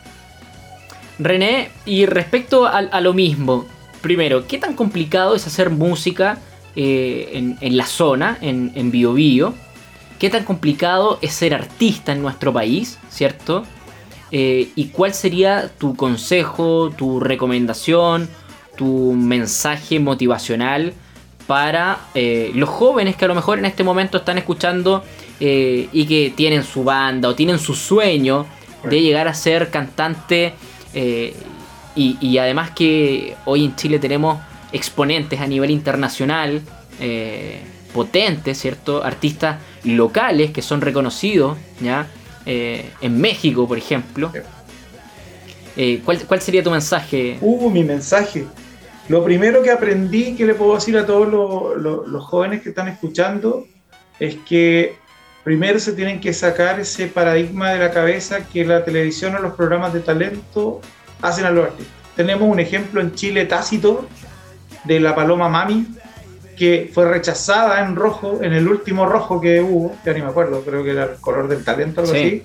René, 1.20 1.70
y 1.86 2.06
respecto 2.06 2.66
a, 2.66 3.02
lo 3.02 3.14
mismo, 3.14 3.66
primero, 4.02 4.46
¿qué 4.48 4.58
tan 4.58 4.74
complicado 4.74 5.34
es 5.34 5.48
hacer 5.48 5.70
música 5.70 6.38
eh, 6.76 7.56
en, 7.60 7.78
la 7.78 7.86
zona, 7.86 8.38
en, 8.42 8.72
en 8.76 8.92
¿Qué 10.20 10.30
tan 10.30 10.44
complicado 10.44 11.20
es 11.22 11.34
ser 11.34 11.54
artista 11.54 12.12
en 12.12 12.22
nuestro 12.22 12.52
país, 12.52 12.98
cierto? 13.10 13.64
Eh, 14.32 14.70
¿Y 14.76 14.88
cuál 14.88 15.14
sería 15.14 15.70
tu 15.78 15.96
consejo, 15.96 16.92
tu 16.96 17.20
recomendación 17.20 18.30
tu 18.78 19.14
mensaje 19.14 20.00
motivacional 20.00 20.94
para 21.48 22.00
eh, 22.14 22.52
los 22.54 22.70
jóvenes 22.70 23.18
que 23.18 23.26
a 23.26 23.28
lo 23.28 23.36
mejor 23.36 23.60
en 23.60 23.66
este 23.66 23.84
momento 23.84 24.20
están 24.20 24.38
escuchando 24.38 25.04
eh, 25.42 25.90
y 25.92 26.06
que 26.06 26.32
tienen 26.36 26.64
su 26.64 26.86
banda 26.86 27.28
o 27.30 27.36
tienen 27.36 27.60
su 27.60 27.74
sueño 27.74 28.46
de 28.84 29.02
llegar 29.02 29.28
a 29.28 29.34
ser 29.34 29.70
cantante 29.70 30.54
eh, 30.94 31.36
y, 31.96 32.38
además 32.38 32.70
que 32.72 33.36
hoy 33.46 33.66
en 33.66 33.76
Chile 33.76 33.98
tenemos 33.98 34.38
exponentes 34.72 35.42
a 35.42 35.48
nivel 35.48 35.72
internacional 35.72 36.62
potentes, 37.98 38.58
¿cierto? 38.58 39.04
Artistas 39.04 39.60
locales 39.84 40.52
que 40.52 40.62
son 40.62 40.80
reconocidos, 40.82 41.58
¿ya? 41.82 42.08
en 42.46 43.20
México, 43.20 43.68
por 43.68 43.78
ejemplo. 43.78 44.32
¿cuál, 46.06 46.20
¿Cuál 46.26 46.42
sería 46.42 46.64
tu 46.64 46.72
mensaje? 46.72 47.38
Uh, 47.42 47.70
mi 47.70 47.84
mensaje. 47.84 48.46
Lo 49.10 49.24
primero 49.24 49.64
que 49.64 49.72
aprendí, 49.72 50.36
que 50.36 50.46
le 50.46 50.54
puedo 50.54 50.76
decir 50.76 50.98
a 50.98 51.06
todos 51.06 51.28
los, 51.28 52.24
jóvenes 52.26 52.62
que 52.62 52.70
están 52.70 52.90
escuchando, 52.90 53.66
es 54.20 54.36
que 54.48 54.96
primero 55.46 55.80
se 55.80 55.94
tienen 55.94 56.20
que 56.20 56.34
sacar 56.34 56.80
ese 56.80 57.08
paradigma 57.08 57.72
de 57.72 57.80
la 57.80 57.92
cabeza 57.92 58.46
que 58.46 58.66
la 58.66 58.84
televisión 58.84 59.34
o 59.36 59.40
los 59.40 59.54
programas 59.54 59.94
de 59.94 60.02
talento 60.02 60.82
hacen 61.22 61.46
a 61.46 61.52
los 61.52 61.68
artistas. 61.68 61.96
Tenemos 62.18 62.50
un 62.50 62.60
ejemplo 62.60 63.00
en 63.00 63.14
Chile 63.14 63.46
tácito 63.46 64.08
de 64.84 65.00
la 65.00 65.16
Paloma 65.16 65.48
Mami, 65.48 65.88
que 66.58 66.90
fue 66.94 67.06
rechazada 67.06 67.86
en 67.86 67.96
rojo, 67.96 68.40
en 68.42 68.54
el 68.54 68.68
último 68.68 69.06
rojo 69.06 69.40
que 69.40 69.62
hubo, 69.62 69.96
ya 70.06 70.14
ni 70.14 70.22
me 70.22 70.28
acuerdo, 70.28 70.62
creo 70.62 70.84
que 70.84 70.92
era 70.92 71.04
el 71.04 71.16
color 71.22 71.48
del 71.48 71.64
talento, 71.64 72.02
algo 72.02 72.14
así 72.14 72.44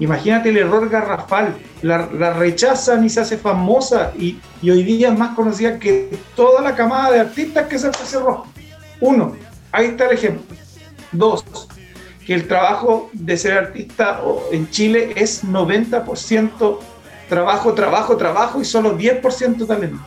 Imagínate 0.00 0.48
el 0.48 0.56
error 0.56 0.88
garrafal, 0.88 1.54
la, 1.82 2.32
rechazan 2.32 3.04
y 3.04 3.10
se 3.10 3.20
hace 3.20 3.38
famosa 3.38 4.12
y, 4.18 4.40
hoy 4.62 4.82
día 4.82 5.12
es 5.12 5.18
más 5.18 5.36
conocida 5.36 5.78
que 5.78 6.10
toda 6.34 6.60
la 6.62 6.74
camada 6.74 7.12
de 7.12 7.20
artistas 7.20 7.68
que 7.68 7.78
se 7.78 7.88
hace 7.88 8.18
rojo. 8.18 8.46
Uno, 9.00 9.36
ahí 9.70 9.86
está 9.86 10.06
el 10.06 10.12
ejemplo. 10.12 10.56
Dos, 11.12 11.44
que 12.26 12.34
el 12.34 12.48
trabajo 12.48 13.08
de 13.12 13.36
ser 13.36 13.56
artista 13.56 14.20
en 14.50 14.68
Chile 14.70 15.12
es 15.14 15.44
90% 15.44 16.78
trabajo, 17.28 17.72
trabajo, 17.74 18.16
trabajo 18.16 18.60
y 18.60 18.64
solo 18.64 18.98
10% 18.98 19.66
talento. 19.66 20.02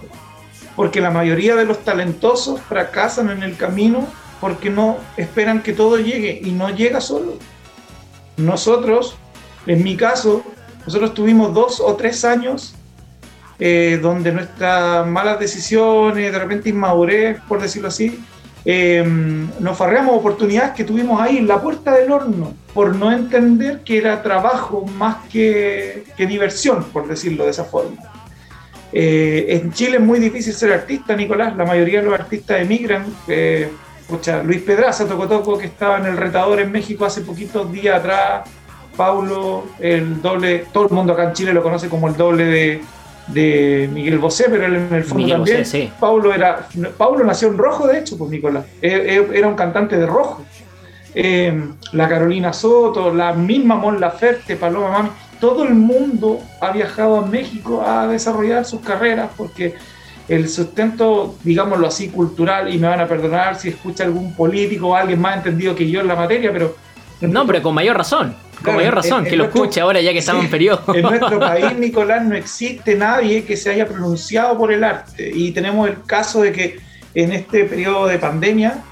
Porque 0.78 1.02
la 1.02 1.12
mayoría 1.12 1.58
de 1.58 1.66
los 1.66 1.84
talentosos 1.84 2.62
fracasan 2.62 3.30
en 3.30 3.44
el 3.44 3.58
camino 3.58 4.08
porque 4.40 4.70
no 4.70 4.98
esperan 5.18 5.62
que 5.62 5.74
todo 5.74 5.98
llegue 5.98 6.40
y 6.42 6.52
no 6.52 6.70
llega 6.70 7.02
solo. 7.02 7.34
Nosotros 8.38 9.18
en 9.68 9.84
mi 9.84 9.98
caso, 9.98 10.44
nosotros 10.86 11.14
tuvimos 11.14 11.54
dos 11.54 11.82
o 11.82 11.96
tres 11.96 12.24
años 12.24 12.74
eh, 13.60 14.00
donde 14.02 14.32
nuestras 14.32 15.06
malas 15.06 15.40
decisiones, 15.40 16.32
de 16.32 16.40
repente 16.40 16.70
inmadurez, 16.70 17.40
por 17.50 17.62
decirlo 17.62 17.90
así, 17.90 18.18
em, 18.64 19.50
nos 19.60 19.78
farreamos 19.78 20.16
oportunidades 20.16 20.72
que 20.72 20.86
tuvimos 20.86 21.20
ahí 21.20 21.38
en 21.38 21.48
la 21.48 21.62
puerta 21.62 21.94
del 21.96 22.12
horno, 22.12 22.54
por 22.74 22.96
no 22.96 23.12
entender 23.12 23.82
que 23.84 23.98
era 23.98 24.24
trabajo 24.24 24.86
más 24.98 25.18
que, 25.30 26.06
diversión, 26.18 26.86
por 26.86 27.08
decirlo 27.08 27.44
de 27.44 27.52
esa 27.52 27.66
forma. 27.66 27.98
Eh, 28.94 29.46
en 29.50 29.72
Chile 29.74 29.98
es 29.98 30.04
muy 30.04 30.20
difícil 30.20 30.54
ser 30.54 30.74
artista, 30.74 31.16
Nicolás, 31.16 31.56
la 31.56 31.66
mayoría 31.66 32.00
de 32.00 32.06
los 32.06 32.20
artistas 32.20 32.62
emigran. 32.62 33.06
Eh, 33.28 33.70
Luis 34.46 34.62
Pedraza, 34.62 35.06
Toco 35.06 35.28
Toco, 35.28 35.58
que 35.58 35.66
estaba 35.66 35.98
en 35.98 36.06
el 36.06 36.18
retador 36.18 36.60
en 36.62 36.72
México 36.72 37.06
hace 37.06 37.22
poquitos 37.22 37.70
días 37.72 38.00
atrás, 38.00 38.50
Paulo, 38.96 39.66
el 39.80 40.22
doble, 40.22 40.66
todo 40.74 40.88
el 40.88 40.92
mundo 40.92 41.14
acá 41.14 41.26
en 41.26 41.34
Chile 41.34 41.54
lo 41.54 41.62
conoce 41.62 41.88
como 41.90 42.08
el 42.08 42.16
doble 42.18 42.82
de, 43.28 43.90
Miguel 43.94 44.18
Bosé, 44.18 44.46
pero 44.50 44.66
él 44.66 44.76
en 44.76 44.96
el 44.96 45.04
fondo 45.04 45.28
también. 45.28 45.64
Paulo, 46.00 46.34
era, 46.34 46.68
Paulo 46.98 47.26
nació 47.26 47.50
en 47.50 47.58
rojo, 47.58 47.86
de 47.86 48.00
hecho, 48.00 48.18
pues 48.18 48.32
Nicolás. 48.32 48.66
E, 48.82 48.88
e, 48.88 49.38
era 49.38 49.48
un 49.48 49.56
cantante 49.56 49.98
de 49.98 50.06
rojo. 50.06 50.44
Eh, 51.14 51.70
la 51.94 52.08
Carolina 52.08 52.54
Soto, 52.54 53.14
la 53.14 53.34
misma 53.34 53.76
Mon 53.76 54.00
Laferte, 54.00 54.56
Paloma 54.56 54.90
Mami, 54.90 55.10
todo 55.40 55.64
el 55.64 55.76
mundo 55.76 56.42
ha 56.62 56.72
viajado 56.72 57.18
a 57.18 57.26
México 57.26 57.84
a 57.86 58.08
desarrollar 58.08 58.66
sus 58.66 58.82
carreras 58.82 59.30
porque 59.36 59.76
el 60.28 60.50
sustento, 60.50 61.36
digámoslo 61.44 61.88
así, 61.88 62.10
cultural, 62.10 62.74
y 62.74 62.78
me 62.78 62.88
van 62.88 63.00
a 63.00 63.08
perdonar 63.08 63.58
si 63.58 63.70
escucha 63.70 64.04
algún 64.04 64.34
político 64.36 64.90
o 64.90 64.96
alguien 64.96 65.22
más 65.22 65.38
entendido 65.38 65.74
que 65.76 65.90
yo 65.90 66.02
en 66.02 66.08
la 66.08 66.16
materia, 66.16 66.52
pero... 66.52 66.76
No, 67.22 67.48
pero 67.48 67.62
con 67.64 67.74
mayor 67.74 67.98
razón. 67.98 68.36
Con 68.64 68.76
mayor 68.76 68.96
razón, 68.96 69.24
que 69.24 69.36
lo 69.36 69.46
escuche 69.46 69.80
ahora 69.80 70.02
ya 70.02 70.12
que 70.12 70.20
estamos 70.20 70.44
en 70.44 70.52
periodo. 70.52 70.84
En 70.94 71.04
nuestro 71.04 71.40
país, 71.40 71.78
Nicolás, 71.78 72.26
no 72.26 72.36
existe 72.36 72.96
nadie 72.96 73.46
que 73.46 73.56
se 73.56 73.70
haya 73.70 73.88
pronunciado 73.88 74.58
por 74.58 74.72
el 74.72 74.84
arte. 74.84 75.32
Y 75.34 75.52
tenemos 75.52 75.88
el 75.88 76.02
caso 76.04 76.42
de 76.42 76.52
que 76.52 76.80
en 77.14 77.32
este 77.32 77.66
periodo 77.66 78.08
de 78.08 78.20
pandemia, 78.20 78.84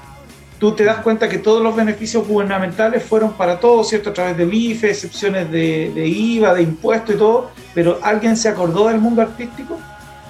tú 0.58 0.72
te 0.72 0.84
das 0.84 0.98
cuenta 0.98 1.28
que 1.28 1.38
todos 1.38 1.62
los 1.62 1.74
beneficios 1.76 2.26
gubernamentales 2.26 3.02
fueron 3.02 3.32
para 3.34 3.60
todos, 3.60 3.88
¿cierto? 3.88 4.10
A 4.10 4.14
través 4.14 4.36
del 4.36 4.52
IFE, 4.52 4.90
excepciones 4.90 5.50
de, 5.50 6.06
IVA, 6.06 6.54
de 6.54 6.62
impuestos 6.62 7.14
y 7.14 7.18
todo. 7.18 7.50
Pero 7.74 7.98
¿alguien 8.02 8.36
se 8.36 8.48
acordó 8.48 8.88
del 8.88 9.00
mundo 9.00 9.22
artístico? 9.22 9.78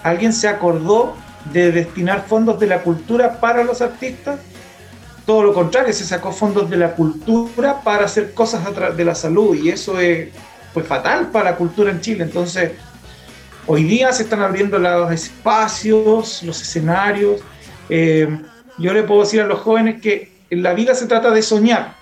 ¿Alguien 0.03 0.33
se 0.33 0.49
acordó 0.49 1.15
de 1.53 1.71
destinar 1.71 2.27
fondos 2.27 2.59
de 2.59 2.67
la 2.67 2.83
cultura 2.83 3.41
para 3.41 3.63
los 3.65 3.81
artistas? 3.81 4.41
todo 5.27 5.43
lo 5.43 5.53
contrario, 5.53 5.93
se 5.93 6.05
sacó 6.05 6.31
fondos 6.31 6.71
de 6.71 6.77
la 6.77 6.93
cultura 6.93 7.81
para 7.83 8.05
hacer 8.05 8.33
cosas 8.33 8.63
de 8.97 9.05
la 9.05 9.15
salud 9.17 9.57
y 9.57 9.71
eso 9.71 9.99
es 9.99 10.29
pues, 10.73 10.87
fatal 10.87 11.33
para 11.33 11.51
la 11.51 11.57
cultura 11.57 11.91
en 11.91 12.01
Chile. 12.01 12.23
Entonces, 12.23 12.71
hoy 13.67 13.83
día 13.83 14.13
se 14.13 14.23
están 14.23 14.41
abriendo 14.41 14.79
los 14.79 15.11
espacios, 15.11 16.45
los 16.45 16.63
escenarios. 16.63 17.41
Eh, 17.89 18.41
yo 18.79 18.93
le 18.93 19.03
puedo 19.03 19.23
decir 19.23 19.41
a 19.41 19.47
los 19.47 19.61
jóvenes 19.61 20.01
que 20.01 20.31
en 20.51 20.63
la 20.63 20.75
vida 20.75 20.95
se 20.95 21.07
trata 21.07 21.31
de 21.31 21.43
soñar, 21.43 21.95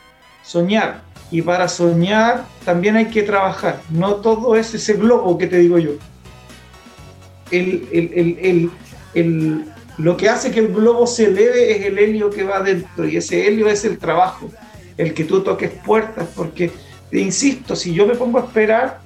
soñar. 0.43 1.03
y 1.31 1.43
para 1.43 1.69
soñar 1.69 2.45
también 2.65 2.97
hay 2.97 3.07
que 3.07 3.23
trabajar. 3.23 3.81
No 3.91 4.17
todo 4.17 4.57
es 4.57 4.75
ese 4.75 4.95
globo 4.95 5.39
que 5.39 5.47
te 5.47 5.59
digo 5.59 5.79
yo. 5.79 5.93
lo 9.99 10.17
que 10.17 10.29
hace 10.29 10.51
que 10.51 10.61
el 10.61 10.69
globo 10.69 11.07
se 11.07 11.27
eleve 11.27 11.77
es 11.77 11.87
el 11.87 11.99
helio 11.99 12.31
que 12.31 12.45
va 12.45 12.61
dentro 12.61 13.09
y 13.09 13.17
ese 13.17 13.47
helio 13.47 13.69
es 13.69 13.85
el 13.85 13.99
trabajo, 13.99 14.51
el 14.97 15.15
que 15.15 15.25
tú 15.25 15.43
toques 15.43 15.71
puertas, 15.85 16.29
porque, 16.35 16.71
te 17.11 17.21
insisto, 17.21 17.75
si 17.75 17.95
yo 17.95 18.07
me 18.07 18.15
pongo 18.15 18.39
a 18.39 18.43
esperar, 18.43 19.01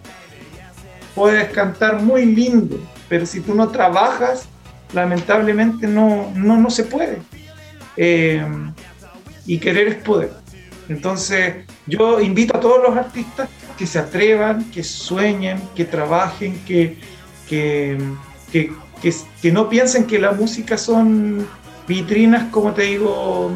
puedes 1.14 1.50
cantar 1.50 2.00
muy 2.00 2.24
lindo, 2.26 2.78
pero 3.08 3.26
si 3.26 3.40
tú 3.40 3.54
no 3.54 3.68
trabajas, 3.68 4.48
lamentablemente 4.92 5.86
no, 5.86 6.32
no, 6.34 6.56
no 6.56 6.70
se 6.70 6.84
puede. 6.84 7.18
Eh, 8.00 8.46
y 9.44 9.58
querer 9.58 9.88
es 9.88 9.94
poder. 9.96 10.30
Entonces, 10.88 11.66
yo 11.86 12.20
invito 12.20 12.56
a 12.56 12.60
todos 12.60 12.80
los 12.82 12.96
artistas 12.96 13.48
que 13.76 13.86
se 13.86 13.98
atrevan, 13.98 14.70
que 14.70 14.84
sueñen, 14.84 15.60
que 15.74 15.84
trabajen, 15.84 16.58
que, 16.64 16.96
que, 17.48 17.98
que, 18.52 19.52
no 19.52 19.68
piensen 19.68 20.06
que 20.06 20.18
la 20.18 20.32
música 20.32 20.78
son 20.78 21.46
vitrinas, 21.86 22.50
como 22.50 22.72
te 22.72 22.82
digo, 22.82 23.50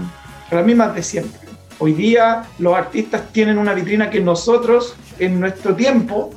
las 0.50 0.66
mismas 0.66 0.94
de 0.94 1.02
siempre. 1.02 1.40
Hoy 1.78 1.92
día 1.92 2.44
los 2.58 2.74
artistas 2.74 3.32
tienen 3.32 3.58
una 3.58 3.74
vitrina 3.74 4.10
que 4.10 4.20
nosotros 4.20 4.94
en 5.18 5.40
nuestro 5.40 5.74
tiempo, 5.74 6.30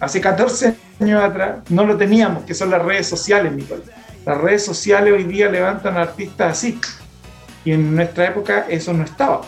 hace 0.00 0.20
14 0.20 0.76
años 1.00 1.22
atrás, 1.22 1.58
no 1.70 1.84
lo 1.84 1.96
teníamos, 1.96 2.44
que 2.44 2.54
son 2.54 2.70
las 2.70 2.82
redes 2.82 3.06
sociales, 3.06 3.52
Nicolás. 3.52 3.86
Las 4.24 4.38
redes 4.38 4.64
sociales 4.64 5.14
hoy 5.14 5.24
día 5.24 5.48
levantan 5.48 5.96
a 5.96 6.02
artistas 6.02 6.58
así. 6.58 6.78
Y 7.64 7.72
en 7.72 7.94
nuestra 7.94 8.26
época 8.28 8.66
eso 8.68 8.92
no 8.92 9.04
estaba. 9.04 9.42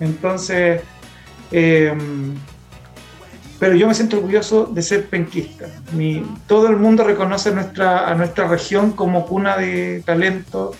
Entonces, 0.00 0.82
em, 1.50 2.34
pero 3.58 3.74
yo 3.74 3.86
me 3.86 3.94
siento 3.94 4.16
orgulloso 4.16 4.66
de 4.66 4.82
ser 4.82 5.08
penquista. 5.08 5.66
todo 6.46 6.68
el 6.68 6.76
mundo 6.76 7.04
reconoce 7.04 7.52
nuestra, 7.52 8.08
a 8.08 8.14
nuestra 8.14 8.46
región 8.48 8.92
como 8.92 9.26
cuna 9.26 9.56
de 9.56 10.02
talento 10.04 10.72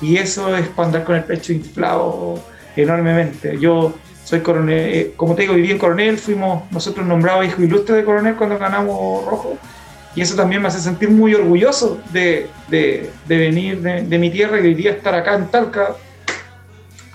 y 0.00 0.16
eso 0.16 0.56
es 0.56 0.68
para 0.68 0.88
andar 0.88 1.04
con 1.04 1.16
el 1.16 1.24
pecho 1.24 1.52
inflado 1.52 2.38
enormemente. 2.76 3.58
Yo 3.58 3.94
soy 4.24 4.40
coronel, 4.40 4.94
eh, 4.94 5.14
como 5.16 5.34
te 5.34 5.42
digo, 5.42 5.54
viví 5.54 5.70
en 5.70 5.78
Coronel, 5.78 6.18
fuimos 6.18 6.70
nosotros 6.72 7.06
nombrados 7.06 7.46
hijo 7.46 7.62
ilustre 7.62 7.96
de 7.96 8.04
Coronel 8.04 8.34
cuando 8.34 8.58
ganamos 8.58 9.24
Rojo 9.24 9.56
y 10.16 10.22
eso 10.22 10.34
también 10.34 10.62
me 10.62 10.68
hace 10.68 10.80
sentir 10.80 11.10
muy 11.10 11.34
orgulloso 11.34 12.00
de, 12.10 12.48
venir 13.28 13.82
de, 13.82 14.18
mi 14.18 14.30
tierra 14.30 14.58
y 14.58 14.62
hoy 14.62 14.74
día 14.74 14.92
estar 14.92 15.14
acá 15.14 15.34
en 15.34 15.46
Talca 15.48 15.94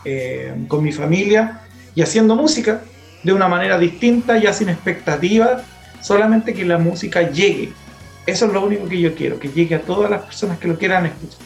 eh, 0.06 0.54
con 0.68 0.84
mi 0.84 0.92
familia 0.92 1.62
y 1.96 2.04
haciendo 2.04 2.36
música 2.36 2.82
de 3.24 3.34
una 3.34 3.48
manera 3.48 3.80
distinta, 3.80 4.38
ya 4.38 4.54
sin 4.54 4.70
expectativas, 4.70 5.64
solamente 6.00 6.54
que 6.54 6.64
la 6.64 6.78
música 6.78 7.30
llegue. 7.30 7.74
Eso 8.28 8.46
es 8.46 8.54
lo 8.54 8.64
único 8.64 8.88
que 8.88 9.02
yo 9.02 9.16
quiero, 9.16 9.40
que 9.40 9.50
llegue 9.50 9.76
a 9.76 9.82
todas 9.82 10.10
las 10.10 10.22
personas 10.22 10.60
que 10.60 10.68
lo 10.68 10.78
quieran 10.78 11.08
escuchar. 11.08 11.40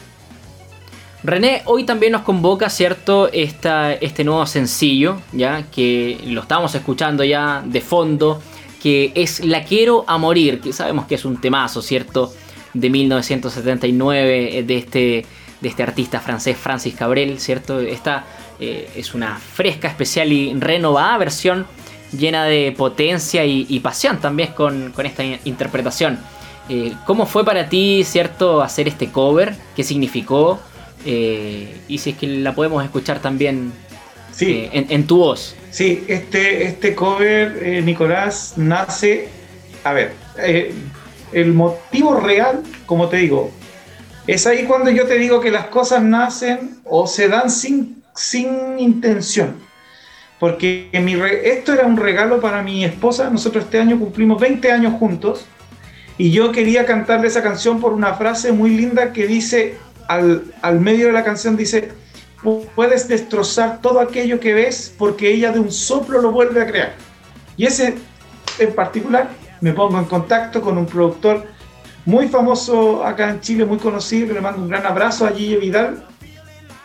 René, 1.22 1.62
hoy 1.64 1.84
también 1.84 2.12
nos 2.12 2.22
convoca, 2.22 2.68
¿cierto? 2.68 3.30
Esta, 3.32 3.94
este 3.94 4.24
nuevo 4.24 4.44
sencillo, 4.44 5.22
ya 5.32 5.64
que 5.70 6.20
lo 6.26 6.42
estamos 6.42 6.74
escuchando 6.74 7.24
ya 7.24 7.62
de 7.64 7.80
fondo 7.80 8.42
que 8.82 9.12
es 9.14 9.44
La 9.44 9.64
Quiero 9.64 10.04
a 10.06 10.18
Morir, 10.18 10.60
que 10.60 10.72
sabemos 10.72 11.06
que 11.06 11.14
es 11.16 11.24
un 11.24 11.40
temazo, 11.40 11.82
¿cierto? 11.82 12.32
De 12.74 12.90
1979 12.90 14.58
eh, 14.58 14.62
de 14.62 14.76
este, 14.76 15.26
de 15.60 15.68
este 15.68 15.82
artista 15.82 16.20
francés 16.20 16.56
Francis 16.56 16.94
Cabrel, 16.94 17.40
¿cierto? 17.40 17.80
Esta 17.80 18.24
eh, 18.60 18.88
es 18.96 19.14
una 19.14 19.38
fresca, 19.38 19.88
especial 19.88 20.32
y 20.32 20.54
renovada 20.54 21.16
versión 21.18 21.66
llena 22.12 22.44
de 22.44 22.72
potencia 22.76 23.44
y, 23.44 23.80
pasión 23.80 24.20
también 24.20 24.52
con, 24.52 24.94
esta 25.04 25.24
interpretación. 25.44 26.18
Eh, 26.68 26.92
¿Cómo 27.04 27.26
fue 27.26 27.44
para 27.44 27.68
ti, 27.68 28.04
cierto, 28.04 28.62
hacer 28.62 28.88
este 28.88 29.10
cover? 29.10 29.54
¿Qué 29.74 29.82
significó? 29.82 30.60
y 31.04 31.98
si 31.98 32.10
es 32.10 32.16
que 32.16 32.26
la 32.26 32.52
podemos 32.52 32.82
escuchar 32.82 33.20
también 33.20 33.72
sí. 34.36 34.68
en 34.72 35.06
tu 35.06 35.18
voz. 35.18 35.56
Sí, 35.76 36.06
este, 36.08 36.62
este 36.62 36.94
cover, 36.94 37.60
eh, 37.62 37.82
Nicolás, 37.82 38.54
nace, 38.56 39.28
a 39.84 39.92
ver, 39.92 40.14
eh, 40.38 40.72
el 41.34 41.52
motivo 41.52 42.18
real, 42.18 42.62
como 42.86 43.10
te 43.10 43.18
digo, 43.18 43.50
es 44.26 44.46
ahí 44.46 44.64
cuando 44.64 44.90
yo 44.90 45.06
te 45.06 45.18
digo 45.18 45.38
que 45.38 45.50
las 45.50 45.66
cosas 45.66 46.02
nacen 46.02 46.78
o 46.84 47.06
se 47.06 47.28
dan 47.28 47.50
sin, 47.50 48.02
sin 48.14 48.78
intención. 48.78 49.56
Porque 50.40 50.88
mi 50.94 51.12
esto 51.44 51.74
era 51.74 51.84
un 51.84 51.98
regalo 51.98 52.40
para 52.40 52.62
mi 52.62 52.82
esposa, 52.82 53.28
nosotros 53.28 53.64
este 53.64 53.78
año 53.78 53.98
cumplimos 53.98 54.40
20 54.40 54.72
años 54.72 54.94
juntos 54.98 55.44
y 56.16 56.30
yo 56.30 56.52
quería 56.52 56.86
cantarle 56.86 57.26
esa 57.26 57.42
canción 57.42 57.82
por 57.82 57.92
una 57.92 58.14
frase 58.14 58.50
muy 58.50 58.70
linda 58.70 59.12
que 59.12 59.26
dice, 59.26 59.76
al, 60.08 60.54
al 60.62 60.80
medio 60.80 61.08
de 61.08 61.12
la 61.12 61.22
canción 61.22 61.54
dice, 61.54 61.92
puedes 62.74 63.08
destrozar 63.08 63.80
todo 63.80 64.00
aquello 64.00 64.38
que 64.40 64.54
ves 64.54 64.94
porque 64.96 65.32
ella 65.32 65.52
de 65.52 65.60
un 65.60 65.72
soplo 65.72 66.20
lo 66.20 66.30
vuelve 66.30 66.62
a 66.62 66.66
crear. 66.66 66.94
Y 67.56 67.66
ese 67.66 67.94
en 68.58 68.74
particular 68.74 69.30
me 69.60 69.72
pongo 69.72 69.98
en 69.98 70.04
contacto 70.04 70.60
con 70.60 70.78
un 70.78 70.86
productor 70.86 71.44
muy 72.04 72.28
famoso 72.28 73.04
acá 73.04 73.30
en 73.30 73.40
Chile, 73.40 73.64
muy 73.64 73.78
conocido, 73.78 74.32
le 74.32 74.40
mando 74.40 74.62
un 74.62 74.68
gran 74.68 74.86
abrazo 74.86 75.26
a 75.26 75.30
Gille 75.30 75.56
Vidal. 75.56 76.04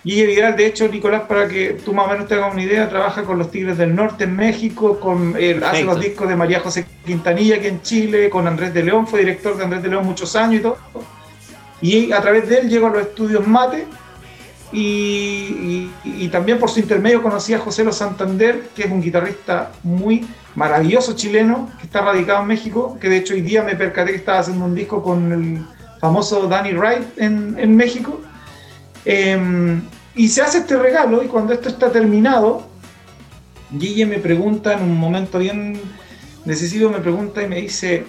Gille 0.03 0.25
Vidal, 0.25 0.55
de 0.55 0.65
hecho, 0.65 0.87
Nicolás, 0.87 1.23
para 1.27 1.47
que 1.47 1.73
tú 1.85 1.93
más 1.93 2.07
o 2.07 2.09
menos 2.09 2.27
te 2.27 2.33
hagas 2.33 2.53
una 2.53 2.63
idea, 2.63 2.89
trabaja 2.89 3.23
con 3.23 3.37
los 3.37 3.51
Tigres 3.51 3.77
del 3.77 3.95
Norte 3.95 4.23
en 4.23 4.35
México, 4.35 4.99
con, 4.99 5.35
hace 5.63 5.83
los 5.83 5.99
discos 5.99 6.27
de 6.27 6.35
María 6.35 6.59
José 6.59 6.87
Quintanilla 7.05 7.57
aquí 7.57 7.67
en 7.67 7.83
Chile, 7.83 8.31
con 8.31 8.47
Andrés 8.47 8.73
de 8.73 8.81
León, 8.81 9.05
fue 9.05 9.19
director 9.19 9.55
de 9.55 9.63
Andrés 9.63 9.83
de 9.83 9.89
León 9.89 10.05
muchos 10.07 10.35
años 10.35 10.55
y 10.55 10.63
todo. 10.63 10.77
Y 11.81 12.11
a 12.11 12.21
través 12.21 12.49
de 12.49 12.59
él 12.59 12.69
llego 12.69 12.87
a 12.87 12.91
los 12.91 13.01
estudios 13.01 13.45
Mate, 13.45 13.85
y, 14.71 16.29
también 16.31 16.59
por 16.59 16.69
su 16.69 16.79
intermedio 16.79 17.21
conocí 17.21 17.53
a 17.53 17.59
José 17.59 17.83
Lo 17.83 17.91
Santander, 17.91 18.69
que 18.75 18.83
es 18.83 18.91
un 18.91 19.01
guitarrista 19.01 19.71
muy 19.83 20.25
maravilloso 20.55 21.13
chileno, 21.13 21.69
que 21.77 21.85
está 21.85 22.01
radicado 22.01 22.41
en 22.41 22.47
México, 22.47 22.97
que 22.99 23.09
de 23.09 23.17
hecho 23.17 23.33
hoy 23.33 23.41
día 23.41 23.63
me 23.63 23.75
percaté 23.75 24.11
que 24.11 24.17
estaba 24.17 24.39
haciendo 24.39 24.65
un 24.65 24.75
disco 24.75 25.03
con 25.03 25.31
el 25.31 25.65
famoso 25.99 26.47
Danny 26.47 26.73
Wright 26.73 27.03
en, 27.17 27.75
México. 27.75 28.21
Em, 29.03 29.81
y 30.15 30.29
se 30.29 30.41
hace 30.41 30.59
este 30.59 30.77
regalo 30.77 31.23
y 31.23 31.27
cuando 31.27 31.53
esto 31.53 31.67
está 31.67 31.91
terminado, 31.91 32.67
Guille 33.71 34.05
me 34.05 34.17
pregunta 34.17 34.73
en 34.73 34.83
un 34.83 34.97
momento 34.97 35.39
bien 35.39 35.79
decisivo, 36.45 36.89
me 36.89 36.99
pregunta 36.99 37.41
y 37.43 37.47
me 37.47 37.61
dice, 37.61 38.05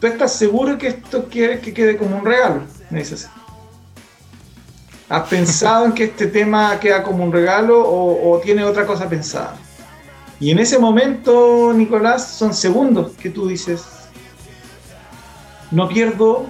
¿tú 0.00 0.06
estás 0.06 0.32
seguro 0.32 0.78
que 0.78 0.88
esto 0.88 1.28
quieres 1.28 1.60
que 1.60 1.72
quede 1.72 1.96
como 1.96 2.18
un 2.18 2.24
regalo? 2.24 2.62
Me 2.90 3.00
dice 3.00 3.14
así. 3.14 3.26
¿Has 5.08 5.28
pensado 5.28 5.84
en 5.84 5.92
que 5.92 6.04
este 6.04 6.28
tema 6.28 6.78
queda 6.80 7.02
como 7.02 7.24
un 7.24 7.32
regalo 7.32 7.82
o, 7.86 8.40
tiene 8.42 8.64
otra 8.64 8.86
cosa 8.86 9.08
pensada? 9.08 9.56
Y 10.40 10.50
en 10.50 10.58
ese 10.58 10.78
momento, 10.78 11.72
Nicolás, 11.74 12.26
son 12.30 12.54
segundos 12.54 13.12
que 13.12 13.30
tú 13.30 13.46
dices, 13.46 13.84
no 15.70 15.88
pierdo 15.88 16.46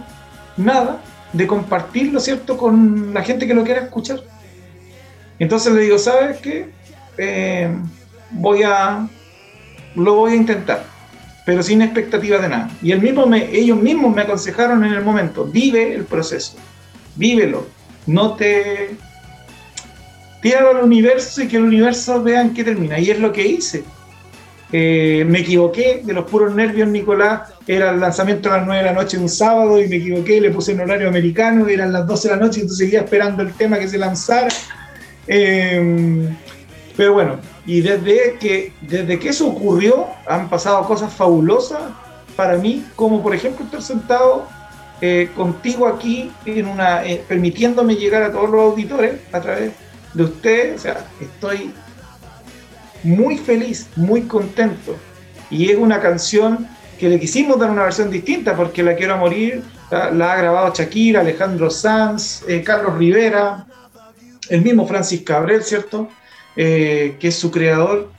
nada 0.56 1.02
de 1.32 1.46
compartirlo, 1.46 2.20
¿cierto?, 2.20 2.56
con 2.56 3.12
la 3.12 3.22
gente 3.22 3.46
que 3.46 3.54
lo 3.54 3.64
quiera 3.64 3.82
escuchar. 3.82 4.20
Entonces 5.38 5.72
le 5.72 5.82
digo, 5.82 5.98
¿sabes 5.98 6.38
qué? 6.40 6.70
Eh, 7.18 7.76
voy 8.30 8.62
a, 8.62 9.08
lo 9.96 10.14
voy 10.14 10.32
a 10.32 10.36
intentar, 10.36 10.84
pero 11.44 11.62
sin 11.62 11.82
expectativa 11.82 12.38
de 12.38 12.48
nada. 12.48 12.70
Y 12.80 12.92
el 12.92 13.02
mismo 13.02 13.28
ellos 13.34 13.78
mismos 13.78 14.14
me 14.14 14.22
aconsejaron 14.22 14.84
en 14.84 14.92
el 14.92 15.02
momento, 15.02 15.44
vive 15.44 15.92
el 15.92 16.04
proceso, 16.04 16.56
vívelo, 17.16 17.66
no 18.06 18.34
te 18.34 18.96
tíralo 20.44 20.70
al 20.70 20.84
universo 20.84 21.42
y 21.42 21.48
que 21.48 21.56
el 21.56 21.64
universo 21.64 22.22
vea 22.22 22.42
en 22.42 22.52
qué 22.52 22.64
termina. 22.64 22.98
Y 22.98 23.10
es 23.10 23.18
lo 23.18 23.32
que 23.32 23.46
hice. 23.46 23.82
Eh, 24.72 25.24
me 25.26 25.38
equivoqué 25.38 26.02
de 26.04 26.12
los 26.12 26.26
puros 26.26 26.54
nervios, 26.54 26.86
Nicolás. 26.88 27.52
Era 27.66 27.92
el 27.92 28.00
lanzamiento 28.00 28.52
a 28.52 28.58
las 28.58 28.66
9 28.66 28.82
de 28.82 28.90
la 28.90 28.92
noche 28.92 29.16
un 29.16 29.30
sábado 29.30 29.80
y 29.80 29.88
me 29.88 29.96
equivoqué, 29.96 30.42
le 30.42 30.50
puse 30.50 30.72
en 30.72 30.80
horario 30.80 31.08
americano, 31.08 31.66
eran 31.66 31.92
las 31.92 32.06
12 32.06 32.28
de 32.28 32.36
la 32.36 32.40
noche 32.42 32.58
y 32.58 32.62
entonces 32.62 32.84
seguía 32.84 33.00
esperando 33.00 33.42
el 33.42 33.54
tema 33.54 33.78
que 33.78 33.88
se 33.88 33.96
lanzara. 33.96 34.48
Em, 35.26 36.36
pero 36.94 37.14
bueno, 37.14 37.38
y 37.64 37.80
desde 37.80 38.36
que, 38.38 38.72
desde 38.82 39.18
que 39.18 39.30
eso 39.30 39.48
ocurrió, 39.48 40.08
han 40.26 40.50
pasado 40.50 40.84
cosas 40.84 41.10
fabulosas 41.10 41.80
para 42.36 42.58
mí, 42.58 42.84
como 42.96 43.22
por 43.22 43.34
ejemplo 43.34 43.64
estar 43.64 43.80
sentado 43.80 44.46
eh, 45.00 45.30
contigo 45.34 45.86
aquí, 45.86 46.30
en 46.46 46.66
una, 46.66 47.04
eh, 47.04 47.22
permitiéndome 47.26 47.96
llegar 47.96 48.22
a 48.22 48.32
todos 48.32 48.48
los 48.48 48.60
auditores 48.60 49.20
a 49.32 49.40
través 49.40 49.72
de 50.14 50.22
ustedes. 50.22 50.76
O 50.76 50.82
sea, 50.82 51.06
estoy 51.20 51.72
muy 53.02 53.36
feliz, 53.36 53.88
muy 53.96 54.22
contento. 54.22 54.96
Y 55.50 55.70
es 55.70 55.76
una 55.76 56.00
canción 56.00 56.66
que 56.98 57.08
le 57.08 57.18
quisimos 57.18 57.58
dar 57.58 57.70
una 57.70 57.82
versión 57.82 58.10
distinta 58.10 58.56
porque 58.56 58.82
La 58.82 58.94
Quiero 58.94 59.18
Morir 59.18 59.62
la, 59.90 60.32
ha 60.32 60.36
grabado 60.36 60.72
Shakira, 60.74 61.20
Alejandro 61.20 61.70
Sanz, 61.70 62.42
eh, 62.48 62.62
Carlos 62.62 62.96
Rivera, 62.96 63.66
el 64.48 64.62
mismo 64.62 64.86
Francis 64.86 65.22
Cabrel, 65.22 65.62
¿cierto? 65.62 66.08
que 66.54 67.18
es 67.20 67.34
su 67.34 67.50
creador. 67.50 68.10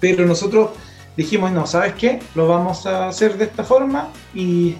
Pero 0.00 0.26
nosotros 0.26 0.70
dijimos, 1.16 1.50
no, 1.50 1.66
¿sabes 1.66 1.94
qué? 1.94 2.20
Lo 2.34 2.46
vamos 2.46 2.86
a 2.86 3.08
hacer 3.08 3.38
de 3.38 3.46
esta 3.46 3.64
forma 3.64 4.10
y 4.34 4.76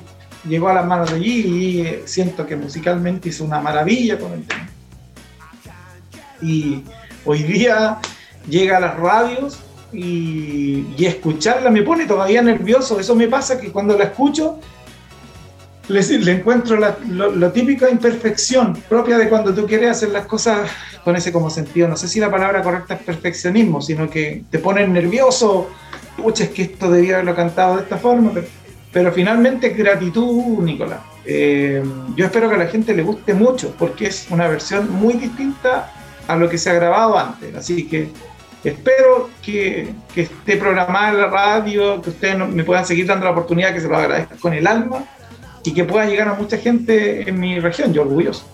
llegó 0.48 0.68
a 0.68 0.74
las 0.74 0.86
manos 0.86 1.10
de 1.10 1.16
allí 1.16 1.40
y 1.46 1.80
eh, 1.80 2.02
siento 2.04 2.46
que 2.46 2.56
musicalmente 2.56 3.28
hizo 3.28 3.44
una 3.44 3.60
maravilla 3.60 4.18
con 4.18 4.32
el 4.32 4.46
tema. 4.46 4.68
Y 6.42 6.82
hoy 7.24 7.42
día 7.42 7.98
llega 8.48 8.76
a 8.76 8.80
las 8.80 8.96
radios 8.96 9.58
y, 9.92 11.04
escucharla 11.04 11.70
me 11.70 11.82
pone 11.82 12.06
todavía 12.06 12.42
nervioso. 12.42 12.98
Eso 13.00 13.14
me 13.14 13.28
pasa 13.28 13.60
que 13.60 13.70
cuando 13.70 13.96
la 13.96 14.04
escucho 14.04 14.58
le, 15.88 16.02
le 16.02 16.32
encuentro 16.32 16.76
la, 16.76 16.96
lo, 17.08 17.52
típica 17.52 17.88
imperfección 17.88 18.74
propia 18.88 19.18
de 19.18 19.28
cuando 19.28 19.54
tú 19.54 19.66
quieres 19.66 19.90
hacer 19.90 20.08
las 20.10 20.26
cosas 20.26 20.68
con 21.04 21.16
ese 21.16 21.32
como 21.32 21.48
sentido. 21.48 21.88
No 21.88 21.96
sé 21.96 22.08
si 22.08 22.20
la 22.20 22.30
palabra 22.30 22.62
correcta 22.62 22.94
es 22.94 23.00
perfeccionismo, 23.00 23.80
sino 23.80 24.10
que 24.10 24.44
te 24.50 24.58
pones 24.58 24.88
nervioso. 24.88 25.70
Pucha, 26.16 26.44
es 26.44 26.50
que 26.50 26.62
esto 26.62 26.90
debía 26.90 27.14
haberlo 27.14 27.36
cantado 27.36 27.76
de 27.76 27.82
esta 27.82 27.98
forma, 27.98 28.30
pero 28.32 28.46
pero 28.96 29.12
finalmente 29.12 29.68
gratitud, 29.74 30.62
Nicolás. 30.62 31.00
Eh, 31.26 31.84
yo 32.14 32.24
espero 32.24 32.48
que 32.48 32.54
a 32.54 32.58
la 32.58 32.66
gente 32.66 32.94
le 32.94 33.02
guste 33.02 33.34
mucho 33.34 33.74
porque 33.78 34.06
es 34.06 34.26
una 34.30 34.48
versión 34.48 34.90
muy 34.90 35.12
distinta 35.12 35.92
a 36.26 36.34
lo 36.34 36.48
que 36.48 36.56
se 36.56 36.70
ha 36.70 36.72
grabado 36.72 37.18
antes. 37.18 37.54
Así 37.54 37.86
que 37.86 38.08
espero 38.64 39.28
que, 39.42 39.92
esté 40.14 40.56
programada 40.56 41.10
en 41.10 41.18
la 41.18 41.26
radio, 41.26 42.00
que 42.00 42.08
ustedes 42.08 42.38
me 42.38 42.64
puedan 42.64 42.86
seguir 42.86 43.06
dando 43.06 43.26
la 43.26 43.32
oportunidad, 43.32 43.74
que 43.74 43.82
se 43.82 43.88
lo 43.88 43.98
agradezca 43.98 44.36
con 44.36 44.54
el 44.54 44.66
alma 44.66 45.04
y 45.62 45.74
que 45.74 45.84
pueda 45.84 46.06
llegar 46.06 46.28
a 46.28 46.32
mucha 46.32 46.56
gente 46.56 47.28
en 47.28 47.38
mi 47.38 47.60
región. 47.60 47.92
Yo 47.92 48.00
orgulloso. 48.00 48.46